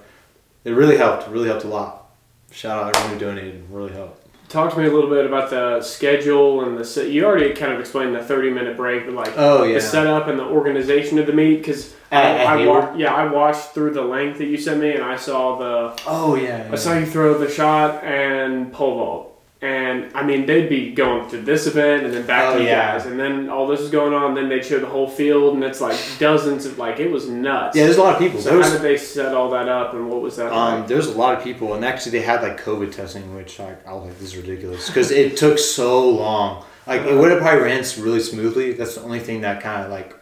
[0.65, 1.29] It really helped.
[1.29, 2.11] Really helped a lot.
[2.51, 3.65] Shout out everyone who donated.
[3.71, 4.22] Really helped.
[4.53, 7.09] Talk to me a little bit about the schedule and the.
[7.09, 9.75] You already kind of explained the thirty minute break, but like Oh yeah.
[9.77, 13.71] the setup and the organization of the meet because I, I wa- yeah I watched
[13.71, 16.69] through the length that you sent me and I saw the oh yeah.
[16.71, 19.32] I saw you throw the shot and pole vault
[19.63, 22.69] and I mean they'd be going to this event and then back Oh, to you
[22.69, 22.93] yeah.
[22.99, 25.63] guys and then all this is going on then they'd show the whole field and
[25.63, 27.77] it's like dozens of like it was nuts.
[27.77, 28.41] Yeah, there's a lot of people.
[28.41, 30.89] So was- how did they set all that up and what was that Um, like?
[30.89, 33.93] there's a lot of people, and actually they had like COVID testing, which like I
[33.95, 36.65] was like, this is ridiculous because it took so long.
[36.87, 38.73] Like it would have probably ran really smoothly.
[38.73, 40.17] That's the only thing that kind of like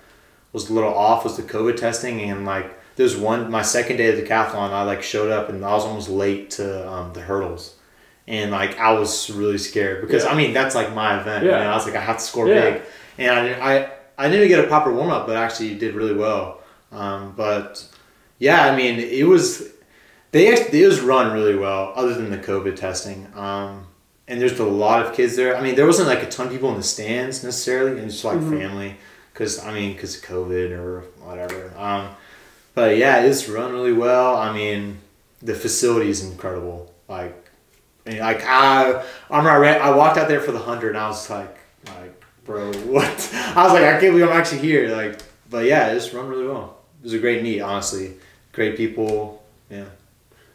[0.53, 4.09] was a little off was the COVID testing, and like there's one my second day
[4.11, 7.21] of the decathlon, I like showed up and I was almost late to um, the
[7.23, 7.77] hurdles,
[8.31, 10.31] and like I was really scared because Yeah.
[10.31, 11.45] I mean that's like my event.
[11.45, 11.65] You Yeah.
[11.65, 12.61] know, I was like I have to score Yeah.
[12.71, 12.83] big,
[13.19, 13.91] and I didn't- I
[14.23, 16.61] I didn't get a proper warm up, but actually did really well.
[16.93, 17.85] Um, but
[18.39, 19.45] yeah, I mean it was
[20.33, 23.27] they actually, it was run really well, other than the COVID testing.
[23.35, 23.87] Um,
[24.29, 25.57] and there's a lot of kids there.
[25.57, 28.25] I mean, there wasn't like a ton of people in the stands necessarily, and just
[28.25, 28.61] like Mhm.
[28.61, 28.97] family,
[29.33, 31.73] because I mean, because of COVID or whatever.
[31.77, 32.11] Um,
[32.77, 34.37] but yeah, it's run really well.
[34.37, 34.99] I mean,
[35.43, 36.93] the facility is incredible.
[37.09, 37.35] Like,
[38.07, 41.29] Mean, like I, I remember I, walked out there for the hundred, and I was
[41.29, 43.31] like, like, bro, what?
[43.35, 44.89] I was like, I can't believe I'm actually here.
[44.95, 46.79] Like, but yeah, it's run really well.
[47.01, 48.15] It was a great meet, honestly.
[48.53, 49.43] Great people.
[49.71, 49.85] Yeah.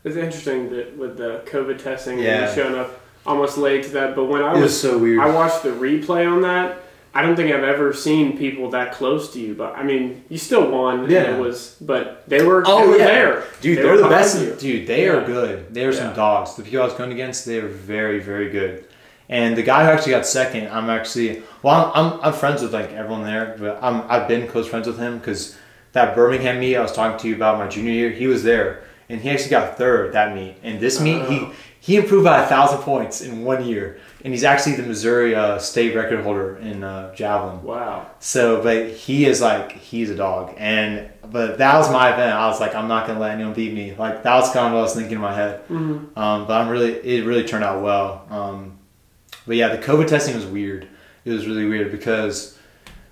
[0.03, 2.45] It's interesting that with the COVID testing Yeah.
[2.47, 5.19] and showing up almost late to that, but when I It was was so weird.
[5.19, 6.83] I watched the replay on that.
[7.15, 9.55] I don't think I've ever seen people that close to you.
[9.55, 11.09] But I mean, you still won.
[11.09, 11.35] Yeah.
[11.35, 12.61] It was, but they were.
[12.67, 13.05] Oh, they were yeah.
[13.05, 13.43] there.
[13.61, 14.41] Dude, They they are the best.
[14.41, 14.53] you.
[14.59, 15.13] Dude, they Yeah.
[15.13, 15.73] are good.
[15.73, 15.99] They are Yeah.
[15.99, 16.55] some dogs.
[16.55, 18.83] The people I was going against, they are very, very good.
[19.29, 22.73] And the guy who actually got second, I'm actually well, I'm, I'm, I'm friends with
[22.73, 25.57] like everyone there, but I'm I've been close friends with him because
[25.93, 28.83] that Birmingham meet I was talking to you about my junior year, he was there,
[29.09, 30.55] and he actually got third that meet.
[30.63, 31.29] And this meet, Oh.
[31.31, 31.47] he
[31.79, 35.59] he improved by a thousand points in one year, and he's actually the Missouri uh,
[35.59, 37.61] state record holder in uh, javelin.
[37.61, 38.09] Wow.
[38.17, 42.33] So, but he is like he's a dog, and but that was my event.
[42.33, 43.93] I was like, I'm not gonna let anyone beat me.
[43.95, 45.67] Like that was kind of what I was thinking in my head.
[45.67, 46.17] Mhm.
[46.17, 48.25] Um, but I'm really, it really turned out well.
[48.31, 48.79] Um,
[49.45, 50.87] but yeah, the COVID testing was weird.
[51.23, 52.57] It was really weird because,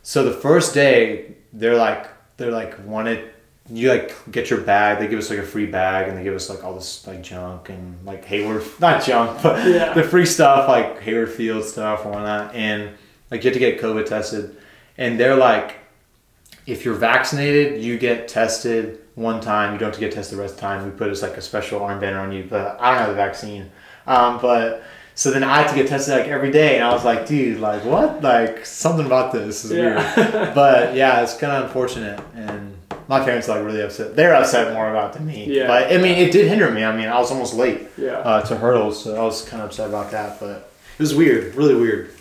[0.02, 3.30] so the first day they're like they're like wanted
[3.70, 5.00] you like get your bag.
[5.00, 7.22] They give us like a free bag and they give us like all this like
[7.24, 9.94] junk and like Hayward not junk but Yeah.
[9.94, 12.90] the free stuff like Hayward Field stuff and whatnot and
[13.32, 14.58] like you have to get COVID tested.
[14.98, 15.76] And they're like
[16.68, 19.74] if you're vaccinated you get tested one time.
[19.74, 20.86] You don't have to get tested the rest of the time.
[20.86, 23.72] We put us like a special armband on you but I don't have the vaccine.
[24.06, 24.84] Um, but
[25.16, 27.60] so then I had to get tested like every day and I was like dude
[27.62, 28.22] like what?
[28.22, 29.96] Like something about this is weird.
[30.54, 32.73] But yeah, it's kind of unfortunate, and
[33.08, 34.16] my parents are like really upset.
[34.16, 35.46] They're upset more about it than me.
[35.46, 35.68] Yeah.
[35.68, 36.84] But I mean, it did hinder me.
[36.84, 38.18] I mean, I was almost late yeah.
[38.20, 40.40] uh, to hurdles, so I was kind of upset about that.
[40.40, 42.12] But it was weird, really weird.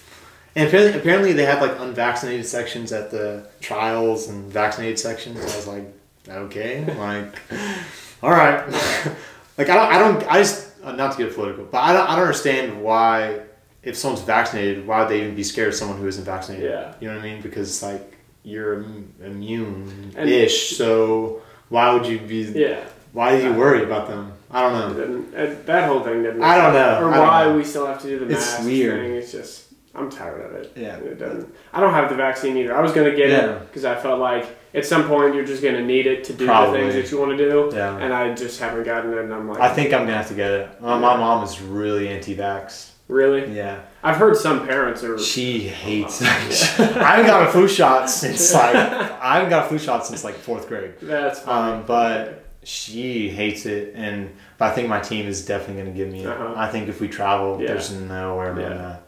[0.55, 5.41] And apparently, apparently they have like unvaccinated sections at the trials and vaccinated sections.
[5.41, 5.85] I was like,
[6.29, 7.39] okay, like,
[8.23, 8.67] all right.
[9.59, 12.09] like I don't, I don't, I just uh, not to get political, but I don't,
[12.09, 13.41] I don't understand why
[13.83, 16.71] if someone's vaccinated, why would they even be scared of someone who isn't vaccinated?
[16.71, 16.95] Yeah.
[17.01, 17.43] You know what I mean?
[17.43, 22.43] Because it's like you're im- immune-ish, so why would you be?
[22.55, 22.85] yeah.
[23.13, 24.33] Why do you worry about them?
[24.51, 25.23] I don't know.
[25.37, 26.43] And, that whole thing didn't.
[26.43, 26.97] I don't know.
[27.07, 27.57] Or don't why know.
[27.57, 29.01] we still have to do the It's mask weird.
[29.01, 29.13] thing.
[29.13, 30.73] It's just I'm tired of it.
[30.77, 30.97] Yeah.
[30.97, 31.55] It doesn't.
[31.75, 32.75] I don't have the vaccine either.
[32.75, 33.57] I was gonna get Yeah.
[33.57, 36.47] it because I felt like at some point you're just gonna need it to do
[36.47, 36.79] Probably.
[36.85, 37.71] the things that you want to do.
[37.75, 37.99] Yeah.
[37.99, 39.19] And I just haven't gotten it.
[39.19, 40.69] And I'm like, I think I'm gonna have to get it.
[40.83, 42.92] Uh, my mom is really anti-vax.
[43.13, 43.55] Really.
[43.57, 45.19] Yeah, I've heard some parents are.
[45.19, 46.21] she hates.
[46.23, 50.25] I haven't got a flu shot since like I haven't got a flu shot since
[50.25, 50.95] like fourth grade.
[51.01, 51.75] That's fine.
[51.81, 56.09] Um, but she hates it, and but I think my team is definitely gonna give
[56.11, 56.27] me it.
[56.27, 56.55] Uh-huh.
[56.57, 57.69] I think if we travel, Yeah.
[57.69, 58.69] there's nowhere Yeah.
[58.69, 59.03] that.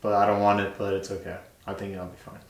[0.00, 1.36] But I don't want it, but it's okay.
[1.66, 2.40] I think I'll be fine.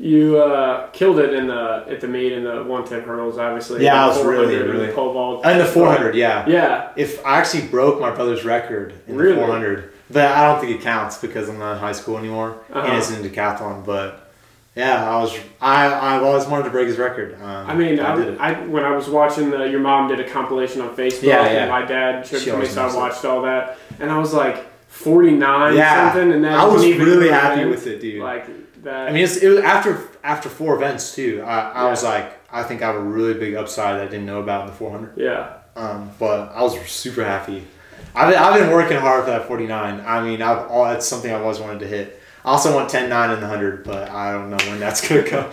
[0.00, 3.84] You uh, killed it in the at the meet in the 110 hurdles, obviously.
[3.84, 5.44] Yeah, I was really, really- pole vault.
[5.44, 6.48] And the 400, yeah.
[6.48, 9.34] Yeah, If I actually broke my brother's record in Really?
[9.34, 12.56] the 400, but I don't think it counts because I'm not in high school anymore
[12.72, 12.80] Uh-huh.
[12.86, 13.84] and it's in decathlon.
[13.84, 14.32] But
[14.74, 17.34] yeah, I was I I've always wanted to break his record.
[17.34, 18.52] Um, I mean, I I.
[18.52, 21.58] I, when I was watching the, your mom did a compilation on Facebook, Yeah, yeah.
[21.62, 22.98] and my dad showed it She to me, so I knows it.
[22.98, 27.28] watched all that, and I was like 49 yeah, something, and that I was really
[27.28, 28.22] happy with it, dude.
[28.22, 28.46] like
[28.84, 29.08] that.
[29.08, 31.42] I mean, it's, it was after after four events too.
[31.46, 34.26] I, I was like, I think I have a really big upside that I didn't
[34.26, 35.12] know about in the 400.
[35.16, 37.66] yeah, Um, but I was super happy.
[38.14, 40.02] I've been, I've been working hard for that 49.
[40.06, 42.20] I mean, I've all that's something I've always wanted to hit.
[42.44, 45.22] I also want 10 9 in the 100, but I don't know when that's gonna
[45.22, 45.50] come.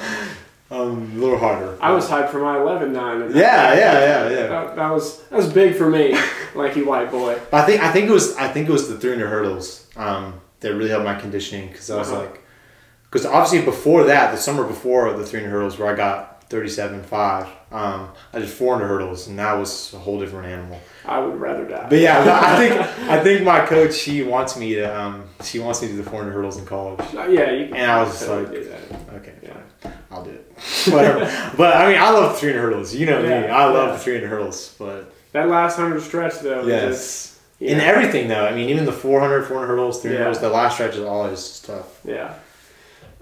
[0.69, 1.77] Um, a little harder.
[1.81, 3.19] I was hyped for my 11 9.
[3.35, 4.47] Yeah, yeah, yeah, yeah.
[4.47, 6.17] That, that was that was big for me,
[6.55, 7.39] lanky white boy.
[7.51, 10.33] But I think I think it was I think it was the 300 hurdles um,
[10.59, 12.21] that really helped my conditioning because I was Uh-huh.
[12.21, 12.43] like,
[13.09, 17.47] because obviously before that, the summer before the 300 hurdles where I got 37 5,
[17.73, 20.79] um, I did 400 hurdles and that was a whole different animal.
[21.05, 21.87] I would rather die.
[21.89, 25.81] But yeah, I think I think my coach she wants me to um, she wants
[25.81, 26.99] me to do the 400 hurdles in college.
[27.13, 29.53] Uh, yeah, you can And I was just like- Okay, Yeah.
[29.81, 29.93] fine.
[30.11, 30.51] I'll do it.
[30.93, 31.53] Whatever.
[31.57, 32.95] but I mean, I love the 300 hurdles.
[32.95, 33.29] You know me.
[33.33, 33.93] I love yeah.
[33.93, 34.75] the 300 hurdles.
[34.79, 36.89] But That last hundred stretch though, yes.
[36.89, 40.23] just, In everything though, I mean, even the 400, 400 hurdles, 300 Yeah.
[40.25, 41.99] hurdles, the last stretch is always tough.
[42.05, 42.33] Yeah.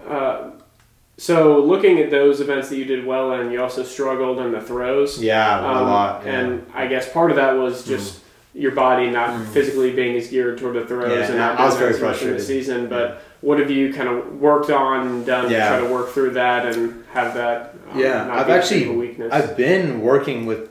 [0.06, 0.50] Uh,
[1.18, 4.60] so looking at those events that you did well in, you also struggled in the
[4.60, 5.22] throws.
[5.22, 6.22] Yeah, a Um, lot.
[6.24, 6.40] Yeah.
[6.40, 8.20] And I guess part of that was just
[8.52, 11.76] your body not physically being as geared toward the throws Yeah, and not I was
[11.76, 12.86] very as much in the season.
[12.88, 15.70] But what have you kind of worked on and done Yeah.
[15.72, 17.74] to try to work through that and have that?
[17.92, 19.16] Um, Yeah, not I've be actually-.
[19.30, 20.70] I've been working with.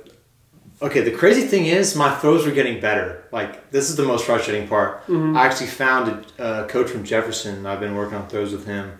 [0.81, 3.23] Okay, the crazy thing is my throws were getting better.
[3.31, 5.07] Like this is the most frustrating part.
[5.07, 5.35] Mhm.
[5.35, 7.65] I actually found a, a coach from Jefferson.
[7.65, 8.91] I've been working on throws with him,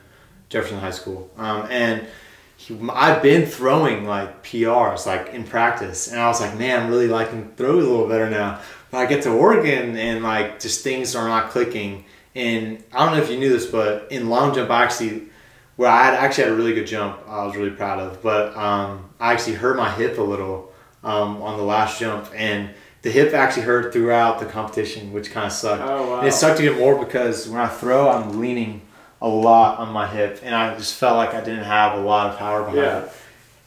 [0.50, 2.06] Jefferson High School, um, and
[2.58, 6.90] he, I've been throwing like PRs like in practice, and I was like, man, I'm
[6.90, 8.62] really liking throws a little better now.
[8.92, 12.06] But I get to Oregon, and like just things are not clicking.
[12.34, 15.30] And I don't know if you knew this, but in long jump, I actually
[15.76, 17.20] where I had actually had a really good jump.
[17.28, 20.72] I was really proud of, but um, I actually hurt my hip a little
[21.04, 22.70] um, on the last jump, and
[23.02, 25.84] the hip actually hurt throughout the competition, which kind of sucked.
[25.84, 26.20] Oh wow.
[26.20, 28.82] And it sucked even more because when I throw, I'm leaning
[29.22, 32.32] a lot on my hip, and I just felt like I didn't have a lot
[32.32, 33.00] of power behind Yeah.
[33.04, 33.12] it.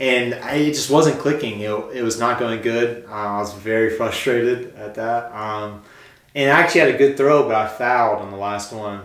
[0.01, 1.61] And I, it just wasn't clicking.
[1.61, 3.05] It, it was not going good.
[3.09, 5.33] Uh, I was very frustrated at that.
[5.35, 5.83] Um,
[6.35, 9.01] and I actually had a good throw, but I fouled on the last one.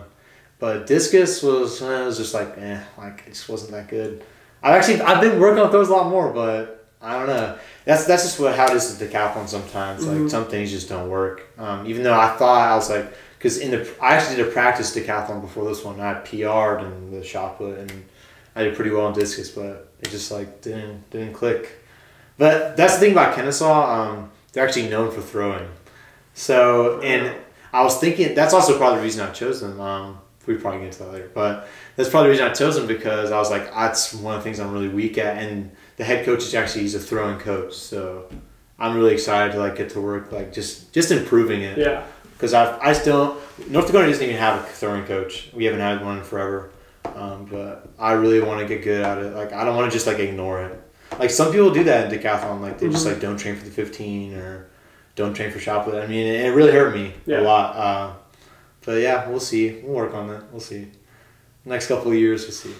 [0.60, 4.22] But discus was uh, was just like eh, like it just wasn't that good.
[4.62, 7.58] I've actually I've been working on those a lot more, but I don't know.
[7.84, 10.04] That's that's just what how it is with decathlon sometimes.
[10.04, 10.22] Mhm.
[10.22, 11.42] Like some things just don't work.
[11.58, 13.12] Um, even though I thought I was like,
[13.44, 16.00] because in the I actually did a practice decathlon before this one.
[16.00, 18.04] I PR'd in the shot put and
[18.56, 21.84] I did pretty well in discus, but it just like didn't didn't click.
[22.38, 24.00] But that's the thing about Kennesaw.
[24.00, 25.68] Um, they're actually known for throwing.
[26.32, 27.36] So and
[27.70, 29.78] I was thinking that's also probably the reason I chose them.
[29.78, 32.86] Um, we probably get to that later, but that's probably the reason I chose them
[32.86, 36.04] because I was like, that's one of the things I'm really weak at, and the
[36.04, 38.26] head coach is actually he's a throwing coach, so
[38.78, 42.06] I'm really excited to like get to work like just just improving it Yeah.
[42.34, 45.48] Because I I still North Oconee doesn't even have a throwing coach.
[45.54, 46.70] We haven't had one in forever,
[47.14, 49.34] um, but I really want to get good at it.
[49.34, 50.80] Like I don't want to just like ignore it.
[51.18, 53.12] Like some people do that in decathlon, like they just Mhm.
[53.12, 54.66] like don't train for the 15 or
[55.14, 55.94] don't train for shot put.
[55.94, 57.40] I mean, it, really hurt me Yeah.
[57.40, 57.76] a lot.
[57.76, 58.10] Uh,
[58.84, 59.80] but yeah, we'll see.
[59.84, 60.42] We'll work on that.
[60.50, 60.88] We'll see.
[61.64, 62.74] Next couple of years, we'll see.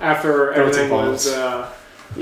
[0.00, 1.68] After everything was uh,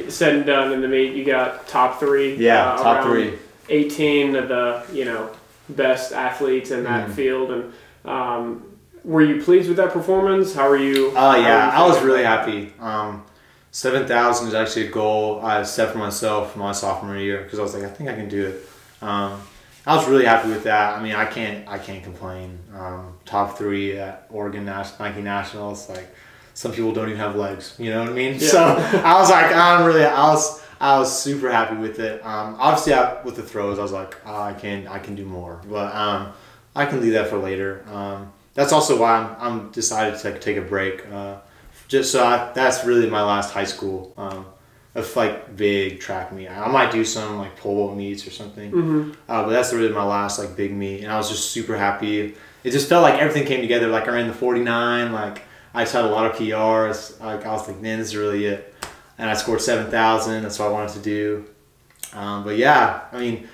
[0.08, 2.34] said and done in the meet, you got top three.
[2.36, 3.38] Yeah, uh, top three.
[3.70, 5.30] 18 of the you know
[5.68, 7.12] best athletes in that Mhm.
[7.14, 7.72] field, and
[8.04, 8.62] um,
[9.04, 10.54] were you pleased with that performance?
[10.54, 11.10] How are you?
[11.10, 12.72] Oh how yeah, you I was really happy.
[12.80, 13.24] Um,
[13.70, 17.62] Seven thousand is actually a goal I set for myself my sophomore year because I
[17.62, 18.68] was like, I think I can do it.
[19.02, 19.40] Um,
[19.84, 20.96] I was really happy with that.
[20.96, 22.56] I mean, I can't, I can't complain.
[22.72, 25.88] Um, top three at Oregon Nas- Nike Nationals.
[25.90, 26.08] Like,
[26.54, 27.74] some people don't even have legs.
[27.78, 28.34] You know what I mean?
[28.34, 28.48] Yeah.
[28.48, 28.62] So
[29.04, 32.24] I was like, I'm really, I was, I was super happy with it.
[32.24, 35.24] Um, obviously, I, with the throws, I was like, oh, I can, I can do
[35.24, 35.60] more.
[35.68, 36.32] But um,
[36.74, 37.84] I can leave that for later.
[37.92, 41.06] Um, that's also why I'm, I'm decided to take a break.
[41.10, 41.36] Uh,
[41.88, 44.46] just so I, that's really my last high school um,
[44.94, 46.48] of like big track meet.
[46.48, 49.12] I might do some like pole meets or something, Mhm.
[49.28, 52.34] uh, but that's really my last like big meet, and I was just super happy.
[52.62, 53.88] It just felt like everything came together.
[53.88, 55.12] Like I ran the forty nine.
[55.12, 55.42] Like
[55.74, 57.20] I just had a lot of PRs.
[57.20, 58.74] Like I was like, man, this is really it.
[59.18, 60.42] And I scored seven thousand.
[60.42, 61.44] That's what I wanted to do.
[62.14, 63.48] Um, but yeah, I mean.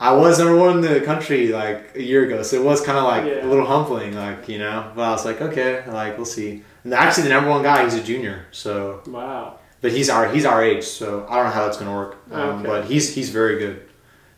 [0.00, 2.98] I was number one in the country like a year ago, so it was kind
[2.98, 3.46] of like Yeah.
[3.46, 4.90] a little humbling, like you know.
[4.94, 6.62] But I was like, okay, like we'll see.
[6.82, 9.54] And actually, the number one guy, he's a junior, so Wow.
[9.80, 12.16] but he's our he's our age, so I don't know how that's gonna work.
[12.32, 12.66] Um, Okay.
[12.66, 13.82] But he's he's very good,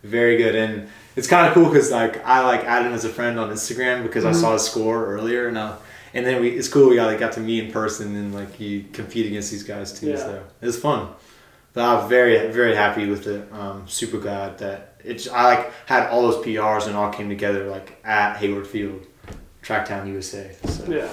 [0.05, 3.09] very good, and it's kind of cool because like I like added him as a
[3.09, 4.41] friend on Instagram because I Mhm.
[4.43, 5.73] saw his score earlier, and I,
[6.17, 8.59] and then we it's cool we got like, got to meet in person and like
[8.59, 10.09] you compete against these guys too.
[10.09, 10.17] Yeah.
[10.17, 11.09] So it was fun.
[11.75, 13.53] But I'm very very happy with it.
[13.53, 17.69] Um, super glad that it's I like had all those PRs and all came together
[17.69, 19.07] like at Hayward Field,
[19.63, 20.57] Tracktown USA.
[20.67, 21.09] So Yeah.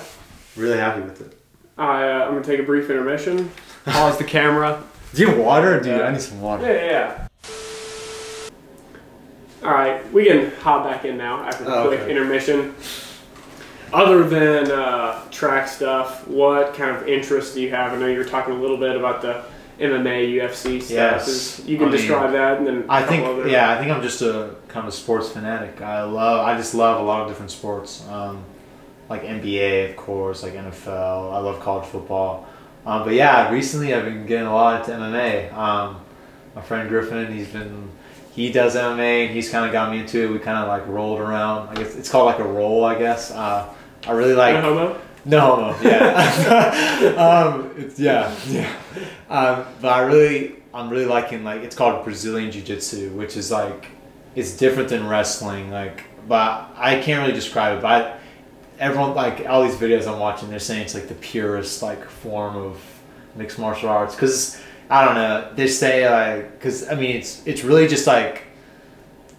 [0.56, 1.38] really happy with it.
[1.78, 3.52] I, uh, I'm gonna take a brief intermission.
[3.86, 4.82] Pause the camera.
[5.14, 5.98] Do you have water, dude?
[6.00, 6.08] Yeah.
[6.08, 6.66] I need some water.
[6.66, 6.92] Yeah, yeah.
[6.92, 7.28] yeah.
[9.64, 12.12] All right, we can hop back in now after the Oh, quick okay.
[12.12, 12.76] intermission.
[13.94, 17.94] Other than uh, track stuff, what kind of interests do you have?
[17.94, 19.44] I know you were talking a little bit about the
[19.80, 20.90] MMA, UFC stuff.
[20.90, 21.28] Yes.
[21.28, 23.78] Is- you can I mean, describe that, and then a I think other- yeah, I
[23.78, 25.82] think I'm just a kind of sports fanatic.
[25.82, 28.44] I love I just love a lot of different sports, um,
[29.10, 31.32] like NBA of course, like NFL.
[31.34, 32.48] I love college football,
[32.86, 35.54] um, but yeah, recently I've been getting a lot into MMA.
[35.54, 36.02] Um,
[36.56, 37.90] my friend Griffin, he's been
[38.36, 40.32] he does MMA and he's kind of got me into it.
[40.32, 41.70] We kind of like rolled around.
[41.70, 42.84] I guess it's called like a roll.
[42.86, 43.72] I guess uh,
[44.08, 45.02] I really like No homo?
[45.26, 45.82] no homo.
[45.82, 47.16] Yeah.
[47.18, 48.36] um, it's, yeah.
[48.48, 48.74] Yeah.
[49.30, 53.52] Um, but I really, I'm really liking like it's called Brazilian Jiu Jitsu, which is
[53.52, 53.88] like
[54.36, 55.72] it's different than wrestling.
[55.72, 57.82] Like, but I can't really describe it.
[57.82, 58.20] But
[58.80, 62.58] everyone like all these videos I'm watching, they're saying it's like the purest like form
[62.58, 62.82] of
[63.36, 65.52] mixed martial arts because I don't know.
[65.56, 68.44] They say like because I mean it's it's really just like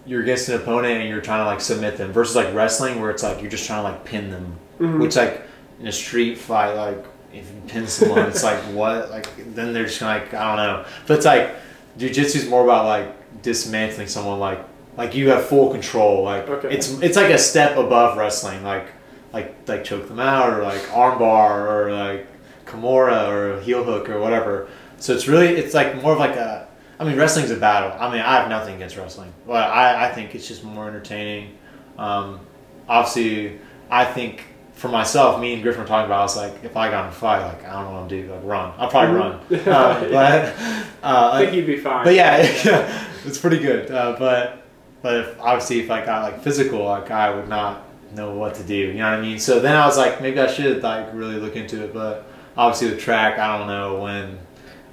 [0.05, 3.09] you're against an opponent and you're trying to like submit them versus like wrestling where
[3.09, 4.55] it's like you're just trying to like pin them.
[4.79, 4.99] Mhm.
[4.99, 5.41] which like
[5.79, 7.03] in a street fight like
[7.33, 9.09] if you pin someone it's like what?
[9.09, 10.85] Like then they're just like i don't know.
[11.07, 11.55] But it's like
[11.97, 14.59] jiu-jitsu is more about like dismantling someone like
[14.97, 16.23] like you have full control.
[16.23, 16.73] Like Okay.
[16.75, 18.87] it's it's like a step above wrestling like
[19.33, 22.27] like like choke them out or like armbar or like
[22.65, 24.67] kimura or heel hook or whatever.
[24.97, 26.67] So it's really it's like more of like a
[26.99, 30.11] i mean wrestling's a battle i mean i have nothing against wrestling but i i
[30.13, 31.57] think it's just more entertaining
[31.97, 32.39] um
[32.87, 34.43] obviously i think
[34.75, 36.19] for myself, me and Griffin were talking about.
[36.19, 38.21] I was like, if I got in a fight, like I don't know what to
[38.23, 38.73] do, like run.
[38.77, 39.39] I'll probably run.
[39.49, 39.67] Mhm.
[39.71, 40.53] Uh, but
[41.01, 42.03] uh, I think you'd be fine.
[42.03, 43.89] but yeah, yeah, it's pretty good.
[43.89, 44.63] Uh, but
[45.01, 47.83] but if, obviously, if I got like physical, like I would not
[48.13, 48.75] know what to do.
[48.75, 49.39] You know what I mean?
[49.39, 51.93] So then I was like, maybe I should like really look into it.
[51.93, 52.27] But
[52.57, 54.37] obviously with track, I don't know when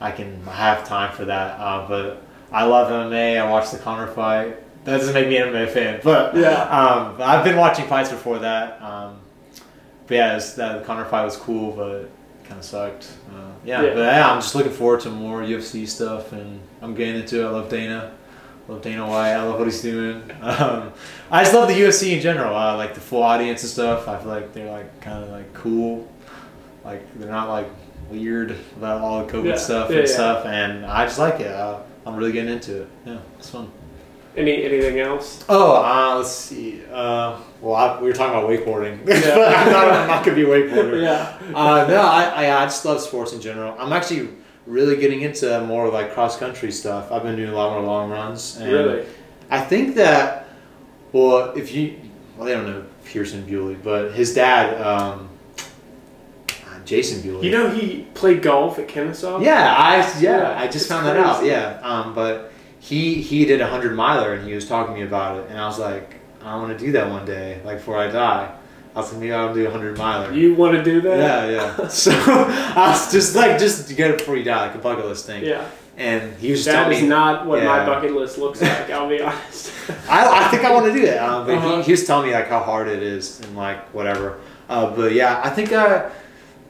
[0.03, 1.59] I can have time for that.
[1.61, 3.41] Uh, but I love MMA.
[3.41, 4.57] I watched the Conor fight.
[4.85, 6.63] That doesn't make me an MMA fan, but Yeah.
[6.65, 8.83] um, I've been watching fights before that.
[8.83, 9.17] Um,
[10.09, 12.11] but yeah, was, that the Conor fight was cool, but
[12.45, 13.13] kind of sucked.
[13.31, 13.95] Uh, yeah, Yeah.
[13.95, 17.47] but yeah, I'm just looking forward to more UFC stuff, and I'm getting into it.
[17.47, 18.13] I love Dana.
[18.69, 19.33] Love Dana White.
[19.35, 20.23] I love what he's doing.
[20.43, 20.93] Um,
[21.31, 22.55] I just love the UFC in general.
[22.57, 24.09] Uh, like the full audience and stuff.
[24.09, 26.09] I feel like they're like kind of like cool.
[26.85, 27.69] Like they're not like
[28.11, 29.57] weird about all the COVID Yeah.
[29.57, 30.15] stuff Yeah, and yeah.
[30.15, 31.49] stuff, and I just like it.
[31.51, 32.89] Uh, I'm really getting into it.
[33.07, 33.71] Yeah, it's fun.
[34.37, 35.45] Any anything else?
[35.49, 36.81] Oh, uh, let's see.
[36.91, 39.35] Uh, well, I, we were talking about wakeboarding, Yeah.
[39.67, 41.03] I'm not, I'm not gonna be a wakeboarder.
[41.03, 41.37] Yeah.
[41.55, 43.77] Uh, no, I, I I just love sports in general.
[43.79, 44.31] I'm actually
[44.67, 47.13] really getting into more like cross country stuff.
[47.13, 48.57] I've been doing a lot more long runs.
[48.57, 49.05] And Really?
[49.51, 50.49] I think that,
[51.13, 51.99] well, if you,
[52.37, 55.29] well, they don't know Pearson Bewley, but his dad, um,
[56.85, 57.47] Jason Bewley.
[57.47, 59.41] You know he played golf at Kennesaw.
[59.41, 61.45] Yeah, I yeah, Yeah, I just it's found that out.
[61.45, 65.07] Yeah, um, but he he did a hundred miler and he was talking to me
[65.07, 67.99] about it, and I was like, I want to do that one day, like before
[67.99, 68.55] I die.
[68.95, 70.33] I was like, maybe I'll do a hundred miler.
[70.33, 71.19] You want to do that?
[71.51, 71.89] yeah, yeah.
[71.89, 75.07] So I was just like, just to get it before you die, like a bucket
[75.07, 75.45] list thing.
[75.45, 75.67] Yeah.
[75.97, 78.91] And he was just That telling is me, not what my bucket list looks like.
[78.91, 79.73] I'll be honest.
[80.09, 81.77] I, I think I want to do that, um, but Uh-huh.
[81.79, 84.41] he, he was telling me like how hard it is and like whatever.
[84.69, 86.11] Uh, but yeah, I think I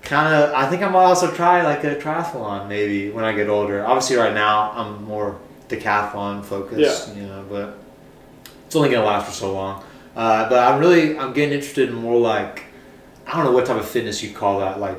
[0.03, 3.49] kind of I think I might also try like a triathlon maybe when I get
[3.49, 3.85] older.
[3.85, 5.39] Obviously, right now I'm more
[5.69, 7.79] decathlon focused, you know, but
[8.67, 9.83] it's only gonna last for so long.
[10.15, 12.65] Uh, but I'm really I'm getting interested in more like
[13.27, 14.99] I don't know what type of fitness you call that like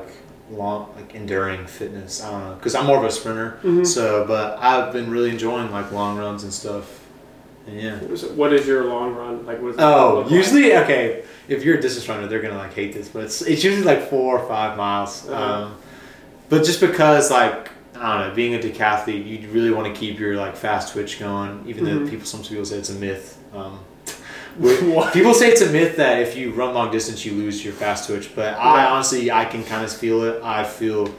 [0.50, 2.22] long like enduring fitness.
[2.22, 3.58] I don't know because I'm more of a sprinter.
[3.62, 3.86] Mhm.
[3.86, 7.00] So, but I've been really enjoying like long runs and stuff.
[7.66, 7.96] Yeah.
[7.98, 9.60] What is your long run like?
[9.60, 10.34] What does Oh, look like?
[10.34, 11.24] usually okay.
[11.48, 14.08] If you're a distance runner, they're gonna like hate this, but it's it's usually like
[14.10, 15.28] four or five miles.
[15.28, 15.64] Uh-huh.
[15.64, 15.76] Um,
[16.50, 20.18] but just because like I don't know, being a decathlete, you really want to keep
[20.18, 22.04] your like fast twitch going, even Mhm.
[22.04, 23.38] though people some people say it's a myth.
[23.54, 23.78] Um,
[24.58, 25.12] What?
[25.12, 28.08] people say it's a myth that if you run long distance, you lose your fast
[28.08, 28.30] twitch.
[28.36, 30.42] But I honestly, I can kind of feel it.
[30.44, 31.12] I feel.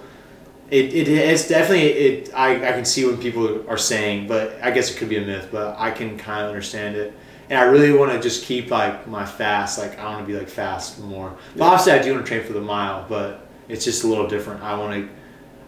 [0.71, 4.71] It, it it's definitely it I, I can see when people are saying but I
[4.71, 7.13] guess it could be a myth but I can kind of understand it.
[7.49, 10.37] And I really want to just keep like my fast like I want to be
[10.37, 11.35] like fast more.
[11.55, 11.69] But Yeah.
[11.69, 14.63] obviously I do want to train for the mile but it's just a little different.
[14.63, 15.09] I want to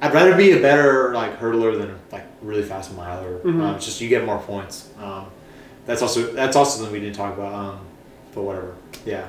[0.01, 3.39] I'd rather be a better like hurdler than like really fast miler.
[3.39, 3.61] Mhm.
[3.61, 4.89] um, it's just you get more points.
[4.99, 5.27] Um,
[5.85, 7.79] that's also that's also something we didn't talk about um,
[8.33, 8.73] but whatever.
[9.05, 9.27] Yeah.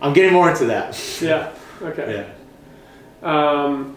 [0.00, 0.96] I'm getting more into that.
[1.20, 1.50] Yeah.
[1.82, 2.26] Okay.
[3.22, 3.28] yeah.
[3.28, 3.96] Um,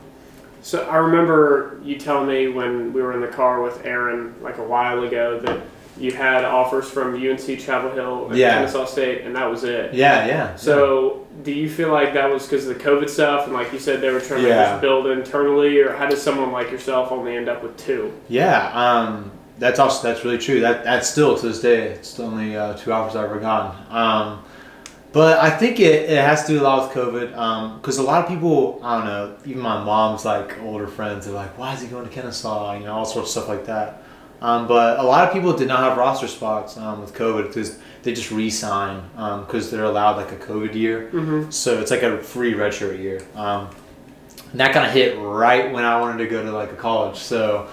[0.63, 4.57] so I remember you telling me when we were in the car with Aaron like
[4.57, 5.61] a while ago that
[5.97, 8.55] you had offers from UNC Chapel Hill and Yeah.
[8.55, 9.93] Kennesaw State, and that was it.
[9.93, 10.55] Yeah, yeah.
[10.55, 13.77] So, do you feel like that was because of the COVID stuff, and like you
[13.77, 17.35] said, they were trying to just build internally, or how does someone like yourself only
[17.35, 18.11] end up with two?
[18.27, 20.61] Yeah, um, that's also that's really true.
[20.61, 23.79] That that's still to this day, it's the only uh, two offers I've ever gotten.
[23.95, 24.43] Um,
[25.13, 28.23] but I think it, it has to do a lot with COVID because a lot
[28.23, 31.81] of people, I don't know, even my mom's like older friends, they're like, "Why is
[31.81, 34.03] he going to Kennesaw?" You know, all sorts of stuff like that.
[34.41, 37.79] Um, but a lot of people did not have roster spots um, with COVID because
[38.01, 39.01] they just re-sign
[39.45, 41.09] because they're allowed like a COVID year.
[41.13, 41.49] Mm-hmm.
[41.49, 43.21] So it's like a free redshirt year.
[43.35, 43.69] Um,
[44.51, 47.17] and that kind of hit right when I wanted to go to like a college.
[47.17, 47.69] So,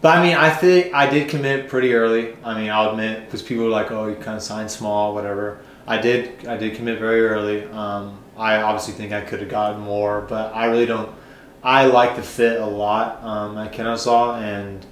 [0.00, 2.34] but I mean, I think I did commit pretty early.
[2.42, 5.60] I mean, I'll admit because people were like, "Oh, you kind of signed small, whatever."
[5.86, 6.46] I did.
[6.46, 7.64] I did commit very early.
[7.64, 11.10] Um, I obviously think I could have gotten more, but I really don't.
[11.62, 14.84] I like the fit a lot um, at Kennesaw, and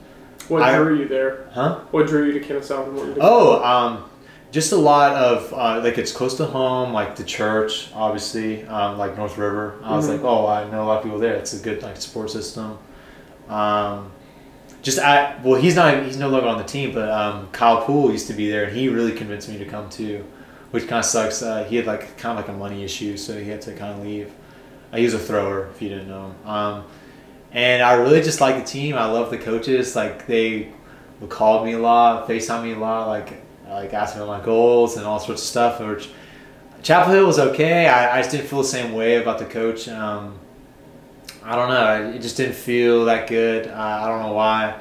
[0.49, 1.49] What I- drew you there?
[1.53, 1.81] huh?
[1.91, 2.85] What drew you to Kennesaw?
[2.89, 4.05] And Oh, um,
[4.51, 8.97] just a lot of uh, like it's close to home, like the church, obviously, um,
[8.99, 9.75] like North River.
[9.85, 10.13] I was Mhm.
[10.13, 11.35] like, oh, I know a lot of people there.
[11.35, 12.79] It's a good like support system.
[13.49, 14.11] Um,
[14.83, 18.11] just I well, he's not he's no longer on the team, but um, Kyle Poole
[18.13, 20.25] used to be there, and he really convinced me to come too,
[20.75, 21.41] which kind of sucks.
[21.41, 23.97] Uh, he had like kind of like a money issue, so he had to kind
[23.97, 24.33] of leave.
[24.93, 26.49] Uh, he was a thrower, if you didn't know him.
[26.49, 26.85] Um,
[27.53, 28.97] and I really just like the team.
[28.97, 29.95] I love the coaches.
[29.95, 30.73] Like they
[31.21, 34.45] would call me a lot, FaceTime me a lot, like like ask me about my
[34.45, 35.79] goals and all sorts of stuff.
[35.79, 36.11] Which
[36.83, 37.87] Chapel Hill was okay.
[37.87, 39.87] I, I just didn't feel the same way about the coach.
[39.87, 40.41] Um,
[41.45, 42.17] I don't know.
[42.17, 43.69] It just didn't feel that good.
[43.69, 44.81] I don't know why.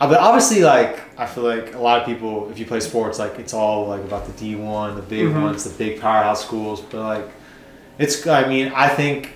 [0.00, 3.18] Uh, but obviously, like I feel like a lot of people, if you play sports,
[3.18, 5.42] like it's all like about the D one, the big Mhm.
[5.42, 6.80] ones, the big powerhouse schools.
[6.80, 7.28] But like,
[7.98, 8.26] it's.
[8.26, 9.32] I mean, I think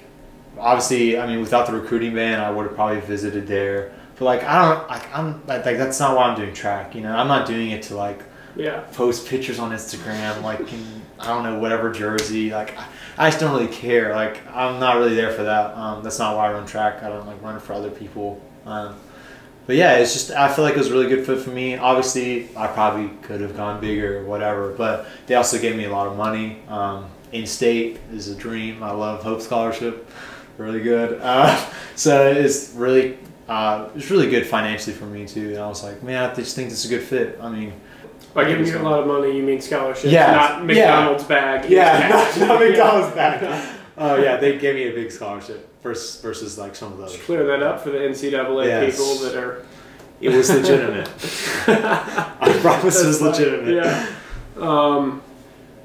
[0.59, 3.93] obviously, I mean, without the recruiting ban, I would have probably visited there.
[4.19, 4.89] But like, I don't.
[4.89, 6.95] Like, I'm like, like that's not why I'm doing track.
[6.95, 8.21] You know, I'm not doing it to like
[8.57, 8.81] Yeah.
[8.95, 12.53] post pictures on Instagram, like in, I don't know whatever jersey.
[12.53, 12.85] Like I,
[13.27, 14.15] I just don't really care.
[14.15, 15.77] Like I'm not really there for that.
[15.77, 17.03] Um, that's not why I run track.
[17.03, 18.41] I don't like run for other people.
[18.65, 18.95] Um,
[19.67, 21.77] but yeah, it's just I feel like it was a really good fit for me.
[21.77, 25.91] Obviously, I probably could have gone bigger or whatever, but they also gave me a
[25.91, 26.59] lot of money.
[26.69, 28.83] Um, in state is a dream.
[28.83, 30.09] I love Hope Scholarship,
[30.59, 31.21] really good.
[31.23, 35.51] Uh, so it's really uh, it's really good financially for me too.
[35.51, 37.39] And I was like, man, I just think this is a good fit.
[37.43, 37.73] I mean,
[38.35, 40.33] By giving you a lot of money, you mean scholarships, Yeah.
[40.33, 41.69] not McDonald's bag.
[41.71, 42.09] Yeah,
[42.39, 43.43] not, not McDonald's back.
[43.99, 47.17] Oh yeah, they gave me a big scholarship versus versus like some of others.
[47.23, 48.97] clear that up for the NCAA Yes.
[48.97, 49.65] people that are.
[50.21, 51.09] It was legitimate.
[51.69, 53.75] I promise it was legitimate.
[53.75, 54.07] Yeah.
[54.57, 55.23] Um,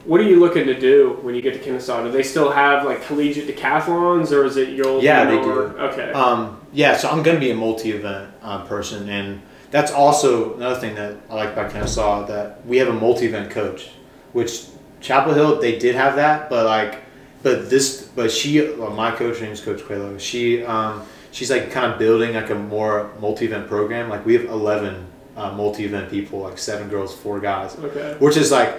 [0.05, 2.03] what are you looking to do when you get to Kennesaw?
[2.03, 5.51] Do they still have like collegiate decathlons, or is it you'll Yeah, they do.
[5.61, 6.11] Okay.
[6.13, 9.41] Um, yeah, so I'm gonna be a multi-event uh, person, and
[9.71, 13.89] that's also another thing that I like about Kennesaw that we have a multi-event coach,
[14.31, 14.65] which
[15.01, 16.99] Chapel Hill they did have that, but like,
[17.41, 20.19] but this, but she, well, my coach her name's Coach Quelo.
[20.19, 24.09] She, um, she's like kind of building like a more multi-event program.
[24.09, 25.05] Like we have 11
[25.37, 28.15] uh, multi-event people, like seven girls, four guys, okay.
[28.19, 28.75] which is like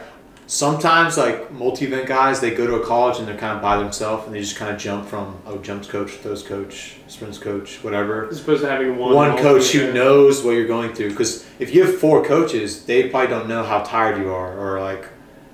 [0.51, 4.27] sometimes like multi-event guys they go to a college and they're kind of by themselves
[4.27, 8.29] and they just kind of jump from oh jumps coach throws coach sprints coach whatever
[8.29, 9.15] As opposed to having one.
[9.15, 13.09] one coach who knows what you're going through because if you have four coaches they
[13.09, 15.07] probably don't know how tired you are or like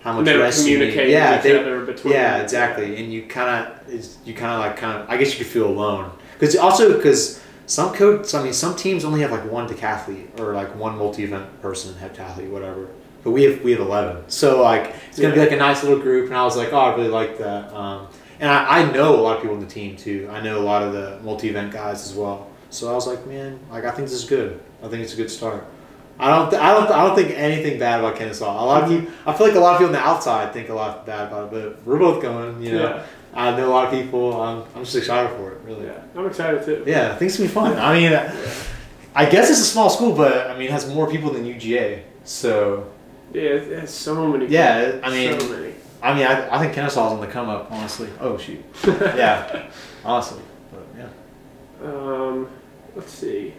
[0.07, 0.93] how much don't rest you need.
[0.93, 2.15] communicate yeah with each they, other between.
[2.15, 2.97] yeah exactly.
[2.97, 5.67] And you kind of you kind of like kind of i guess you could feel
[5.67, 6.13] alone.
[6.39, 10.55] Because also because some coach i mean some teams only have like one decathlete or
[10.55, 12.89] like one multi-event person heptathlete whatever.
[13.25, 15.99] But we have we have 11 so like it's gonna be like a nice little
[15.99, 17.75] group and i was like oh i really like that.
[17.75, 18.07] Um,
[18.39, 20.29] and I, I know a lot of people on the team too.
[20.31, 22.49] I know a lot of the multi-event guys as well.
[22.71, 24.63] So i was like man like i think this is good.
[24.85, 25.67] I think it's a good start
[26.19, 28.51] I don't, th- I don't, I don't think anything bad about Kennesaw.
[28.51, 30.69] A lot of people, I feel like a lot of people on the outside think
[30.71, 32.63] a lot bad about it, but we're both going.
[32.63, 33.07] You know, Yeah.
[33.35, 34.41] I know a lot of people.
[34.41, 35.59] I'm, I'm just excited for it.
[35.65, 35.85] Really.
[35.87, 36.01] Yeah.
[36.17, 36.85] I'm excited too.
[36.87, 37.77] Yeah, I think it's gonna be fun.
[37.79, 38.13] I mean,
[39.15, 42.03] I guess it's a small school, but I mean, it has more people than UGA.
[42.25, 42.91] So
[43.35, 44.47] Yeah, it has so many.
[44.47, 44.55] People.
[44.55, 45.75] yeah, I mean, so many.
[46.03, 47.71] I mean, I, I think Kennesaw's on the come up.
[47.71, 48.09] Honestly.
[48.21, 48.65] Oh shoot.
[48.87, 49.69] yeah.
[50.05, 50.41] Honestly,
[50.73, 51.87] but yeah.
[51.87, 52.49] Um,
[52.95, 53.53] let's see.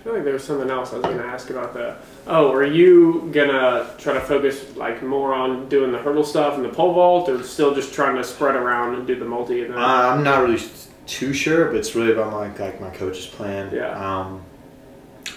[0.00, 1.98] I feel like there was something else I was going to ask about that.
[2.26, 6.64] Oh, are you gonna try to focus like more on doing the hurdle stuff and
[6.64, 9.78] the pole vault, or still just trying to spread around and do the multi event?
[9.78, 10.62] Uh, I'm not really
[11.06, 13.74] too sure, but it's really about my like my coach's plan.
[13.74, 13.90] Yeah.
[13.90, 14.42] Um,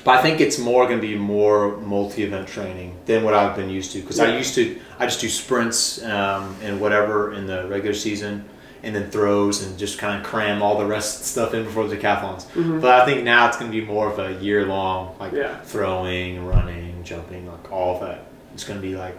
[0.05, 3.70] but I think it's more going to be more multi-event training than what I've been
[3.70, 4.26] used to because Yeah.
[4.26, 8.43] I used to I just do sprints um, and whatever in the regular season
[8.84, 11.63] and then throws and just kind of cram all the rest of the stuff in
[11.63, 12.45] before the decathlons.
[12.51, 12.81] Mhm.
[12.81, 15.55] But I think now it's going to be more of a year long like Yeah.
[15.63, 18.25] throwing, running, jumping, like all of that.
[18.53, 19.17] It's going to be like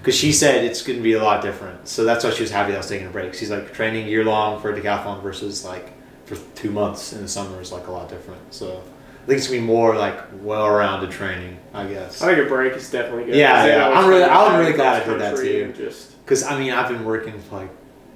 [0.00, 1.86] because she said it's going to be a lot different.
[1.88, 3.34] So that's why she was happy that I was taking a break.
[3.34, 5.92] She's like training year long for a decathlon versus like
[6.24, 8.40] for two months in the summer is like a lot different.
[8.54, 8.80] So
[9.22, 12.22] I think it's gonna be more like well-rounded training, I guess.
[12.22, 13.34] I think a break is definitely good.
[13.34, 13.88] Yeah, yeah.
[13.90, 15.74] I'm really- I'm really glad I did that too.
[15.76, 17.68] Just Because I mean, I've been working for like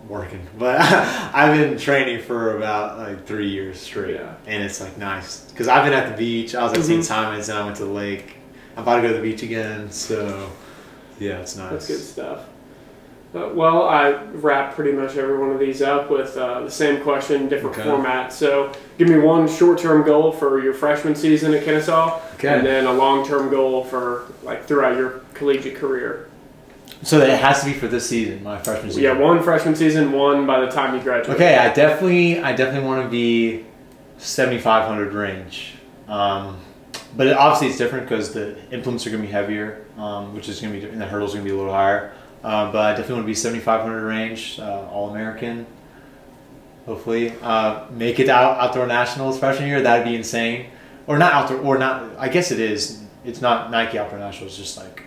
[0.08, 0.80] working, but
[1.34, 4.34] I've been training for about like three years straight, Yeah.
[4.46, 5.40] and it's like nice.
[5.50, 6.54] Because I've been at the beach.
[6.54, 6.84] I was at Mhm.
[6.84, 7.04] St.
[7.04, 8.36] Simons, and I went to the lake.
[8.76, 10.50] I'm about to go to the beach again, so
[11.18, 11.70] yeah, it's nice.
[11.70, 12.38] that's good stuff.
[13.34, 17.02] Uh, well, I wrap pretty much every one of these up with uh, the same
[17.02, 17.88] question, different Okay.
[17.88, 18.32] format.
[18.32, 22.46] So, give me one short-term goal for your freshman season at Kennesaw, Okay.
[22.48, 26.26] and then a long-term goal for like throughout your collegiate career.
[27.04, 29.02] So that it has to be for this season, my freshman season.
[29.02, 31.36] Yeah, one freshman season, one by the time you graduate.
[31.36, 33.66] Okay, I definitely, I definitely want to be
[34.16, 35.74] 7,500 range.
[36.08, 36.58] Um,
[37.14, 40.48] but it, obviously, it's different because the implements are going to be heavier, um, which
[40.48, 40.98] is going to be different.
[40.98, 42.12] The hurdles are going to be a little higher.
[42.42, 45.66] Um, but I definitely want to be 7,500 range, uh, All American.
[46.86, 49.82] Hopefully, uh, make it out outdoor nationals freshman year.
[49.82, 50.70] That'd be insane.
[51.06, 52.16] Or not outdoor, or not.
[52.18, 53.02] I guess it is.
[53.24, 54.58] It's not Nike outdoor nationals.
[54.58, 55.02] It's just like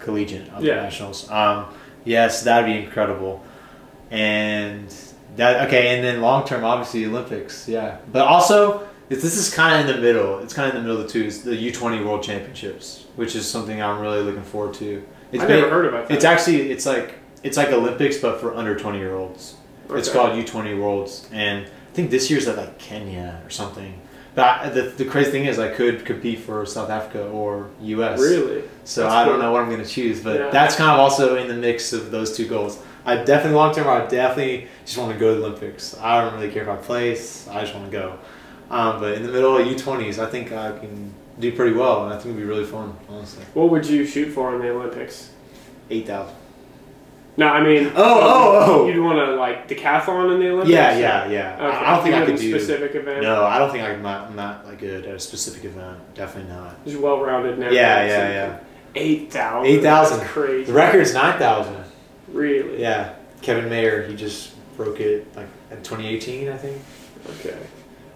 [0.00, 0.76] collegiate of Yeah.
[0.76, 1.30] nationals.
[1.30, 1.66] Um,
[2.04, 3.42] yes, that'd be incredible.
[4.10, 4.92] And
[5.36, 7.98] that okay, and then long term, obviously Olympics, yeah.
[8.12, 10.40] But also, this this is kind of in the middle.
[10.40, 11.30] It's kind of in the middle of the two.
[11.30, 15.02] The U twenty World Championships, which is something I'm really looking forward to.
[15.32, 16.14] It's I ba- never heard about that.
[16.14, 19.54] It's actually it's like it's like Olympics, but for under twenty year olds.
[19.90, 23.94] It's called U twenty Worlds, and I think this year's at like Kenya or something.
[24.40, 28.18] But the the crazy thing is, I could compete for South Africa or U.S.
[28.20, 28.62] Really?
[28.84, 30.50] So That's I don't know what I'm going to choose, but Yeah.
[30.50, 32.82] that's kind of also in the mix of those two goals.
[33.04, 33.86] I definitely long term.
[33.88, 35.96] I definitely just want to go to the Olympics.
[35.98, 37.48] I don't really care if I place.
[37.48, 38.18] I just want to go.
[38.70, 42.12] Um, but in the middle of U20s, I think I can do pretty well, and
[42.14, 42.94] I think it'd be really fun.
[43.08, 45.30] Honestly, What would you shoot for in the Olympics?
[45.90, 46.36] eight thousand.
[47.40, 48.86] No, I mean, Oh, um, oh, oh.
[48.86, 50.68] you'd want to like decathlon in the Olympics?
[50.68, 51.54] Yeah, yeah, yeah.
[51.54, 51.64] Okay.
[51.86, 52.50] I, don't think I could do.
[52.50, 53.22] specific event.
[53.22, 55.98] No, I don't think I'm not, I'm not like good at a specific event.
[56.14, 56.84] Definitely not.
[56.84, 57.70] Just well rounded now.
[57.70, 58.58] Yeah, yeah, yeah.
[58.94, 59.72] Eight thousand.
[59.72, 60.26] 8,000.
[60.26, 60.64] Crazy.
[60.64, 61.82] The record's nine thousand.
[62.28, 62.78] Really?
[62.78, 66.82] Yeah, Kevin Mayer, he just broke it like in 2018, I think.
[67.38, 67.56] Okay.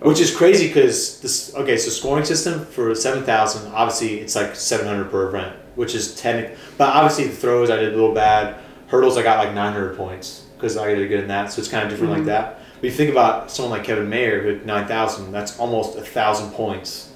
[0.00, 1.54] Which is crazy because this.
[1.54, 6.54] Okay, so scoring system for 7,000, obviously it's like 700 per event, which is 10.
[6.76, 8.60] But obviously the throws I did a little bad.
[8.95, 11.84] Hurdles I got like 900 points because I did good in that, so it's kind
[11.84, 12.16] of different Mhm.
[12.18, 12.61] like that.
[12.80, 16.51] But you think about someone like Kevin Mayer who had 9,000, that's almost a thousand
[16.53, 17.11] points.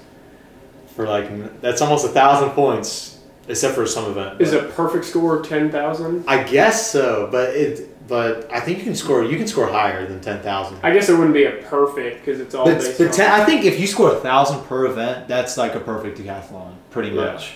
[0.95, 4.41] For like that's almost a thousand points, except for some event.
[4.41, 6.25] Is a perfect score ten thousand?
[6.27, 7.87] I guess so, but it.
[8.09, 9.23] But I think you can score.
[9.23, 10.79] You can score higher than ten thousand.
[10.83, 13.13] I guess it wouldn't be a perfect because it's all But, based but on.
[13.13, 16.71] ten, I think if you score a thousand per event, that's like a perfect decathlon,
[16.89, 17.21] pretty Yeah.
[17.33, 17.53] much.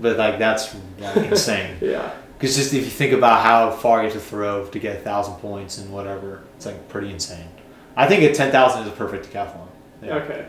[0.00, 1.76] But like that's like insane.
[1.82, 2.10] yeah.
[2.42, 4.98] Because just if you think about how far you have to throw to get a
[5.00, 7.46] thousand points and whatever, it's like pretty insane.
[7.94, 9.68] I think a ten thousand is a perfect decathlon.
[10.02, 10.14] Yeah.
[10.16, 10.46] Okay.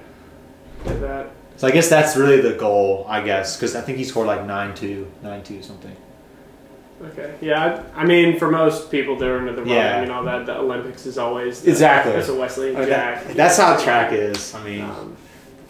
[0.86, 1.30] Did that.
[1.58, 4.44] So I guess that's really the goal, I guess, because I think he scored like
[4.44, 5.96] nine two, nine two something.
[7.12, 7.36] Okay.
[7.42, 7.84] Yeah.
[7.96, 10.02] I, I mean, for most people during the run, Yeah.
[10.02, 12.14] you know that the Olympics is always the, Exactly.
[12.14, 13.26] That's a Wesley Okay, Jack.
[13.36, 14.56] That's how track is.
[14.56, 15.16] I mean, Um,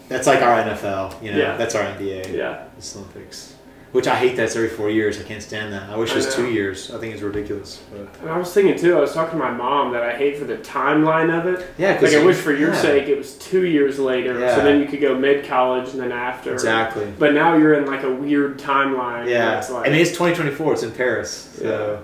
[0.08, 1.22] that's like our NFL.
[1.22, 1.56] You know, Yeah.
[1.58, 2.34] that's our NBA.
[2.34, 2.62] yeah.
[2.78, 3.53] It's Olympics.
[3.94, 5.20] Which I hate that it's every four years.
[5.20, 5.88] I can't stand that.
[5.88, 6.90] I wish it was two years.
[6.90, 7.80] I think it's ridiculous.
[7.92, 8.96] But And I was thinking too.
[8.96, 11.64] I was talking to my mom that I hate for the timeline of it.
[11.78, 14.56] yeah, Like I wish for your yeah, sake it was two years later, Yeah.
[14.56, 16.52] so then you could go mid college and then after.
[16.52, 17.06] Exactly.
[17.20, 19.28] But now you're in like a weird timeline.
[19.28, 19.52] Yeah.
[19.52, 20.72] That's like, I mean, it's 2024.
[20.72, 21.30] It's in Paris.
[21.56, 22.02] So,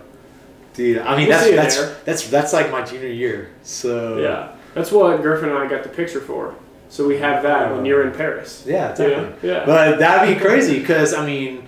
[0.75, 3.51] dude, I mean, We'll that's see that's, that's that's like my junior year.
[3.65, 6.55] So yeah, that's what Griffin and I got the picture for.
[6.89, 8.65] So we have that when uh, you're in Paris.
[8.65, 9.67] Yeah, Yeah, yeah.
[9.67, 11.67] But that'd be crazy because I mean,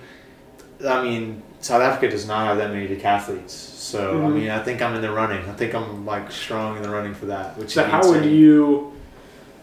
[0.85, 3.49] I mean, South Africa does not have that many decathletes.
[3.49, 4.33] So I Mhm.
[4.33, 5.47] mean, I think I'm in the running.
[5.49, 7.57] I think I'm like strong in the running for that.
[7.57, 8.91] Which so how would you?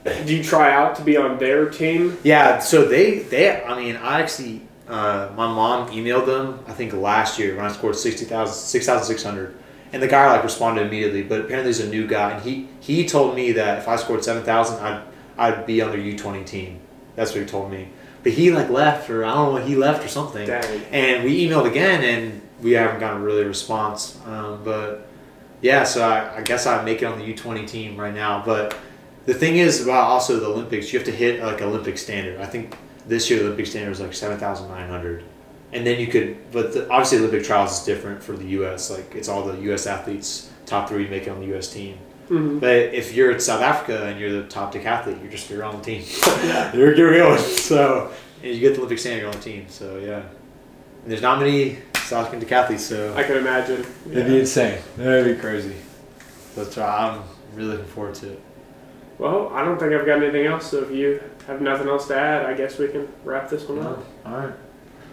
[0.05, 2.17] Do you try out to be on their team?
[2.23, 2.59] Yeah.
[2.59, 6.59] So they they I mean, I actually uh, my mom emailed them.
[6.67, 9.55] I think last year when I scored 60,000 6,600.
[9.93, 13.07] And the guy like responded immediately, but apparently there's a new guy, and he he
[13.07, 15.01] told me that if I scored seven thousand, I'd
[15.37, 16.79] I'd be on their U twenty team.
[17.17, 17.89] That's what he told me.
[18.23, 20.47] But he like left, or I don't know, he left or something.
[20.47, 20.83] Dang.
[20.91, 24.19] And we emailed again, and we haven't gotten really a response.
[24.27, 25.09] Um, but
[25.63, 28.43] yeah, so I, I guess I make it on the U twenty team right now.
[28.45, 28.77] But
[29.27, 32.41] the thing is about also the Olympics, you have to hit like Olympic standard.
[32.41, 35.25] I think this year the Olympic standard was like seven thousand nine hundred,
[35.73, 36.51] and then you could.
[36.53, 38.91] But the, obviously Olympic trials is different for the U.S.
[38.91, 39.87] Like it's all the U.S.
[39.87, 41.73] athletes top three make it on the U.S.
[41.73, 41.99] team.
[42.31, 45.65] Hmm But if you're in South Africa and you're the top decathlete, you're just you're
[45.65, 46.03] on the team.
[46.45, 46.73] Yeah.
[46.77, 47.39] you're, you're going.
[47.39, 48.11] So
[48.43, 49.67] and you get the Olympic standard, you're on the team.
[49.69, 50.23] So yeah,
[51.03, 53.85] and there's not many South African decathletes, so I could imagine.
[54.11, 54.79] It'd be insane.
[54.97, 55.75] That'd be crazy.
[56.57, 57.23] that's why I'm
[57.57, 58.41] really looking forward to it.
[59.19, 60.71] Well, I don't think I've got anything else.
[60.71, 63.81] So if you have nothing else to add, I guess we can wrap this one
[63.81, 64.03] up.
[64.25, 64.55] All right.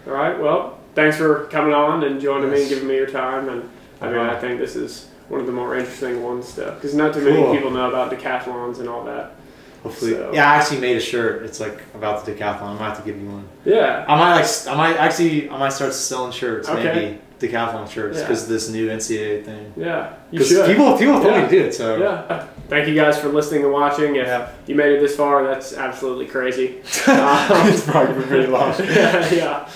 [0.06, 0.38] All right.
[0.40, 3.48] Well, thanks for coming on and joining me and giving me your time.
[3.50, 3.68] And
[4.00, 4.36] I mean, Uh-huh.
[4.36, 7.36] I think this is one of the more interesting ones to because not too many
[7.36, 7.54] Cool.
[7.54, 9.34] people know about decathlons and all that.
[9.82, 10.50] Hopefully, So- yeah.
[10.50, 11.44] I actually made a shirt.
[11.44, 12.62] It's like about the decathlon.
[12.62, 13.44] I might have to give you one.
[13.64, 14.04] Yeah.
[14.08, 14.66] I might like.
[14.68, 15.48] I might actually.
[15.48, 16.68] I might start selling shirts.
[16.68, 16.82] Okay.
[16.84, 17.18] Maybe
[17.52, 18.24] decathlon shirts Yeah.
[18.24, 19.72] because this new NCAA thing.
[19.76, 20.14] Yeah.
[20.32, 21.44] Because people people told me Yeah.
[21.48, 21.74] to do it.
[21.74, 22.46] So yeah.
[22.68, 24.16] Thank you guys for listening and watching.
[24.16, 24.48] If Yeah.
[24.66, 26.78] you made it this far, that's absolutely crazy.
[27.06, 28.74] Um, it's probably pretty long.
[28.80, 29.68] yeah, yeah.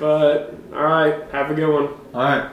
[0.00, 1.88] But all right, have a good one.
[2.12, 2.50] All right.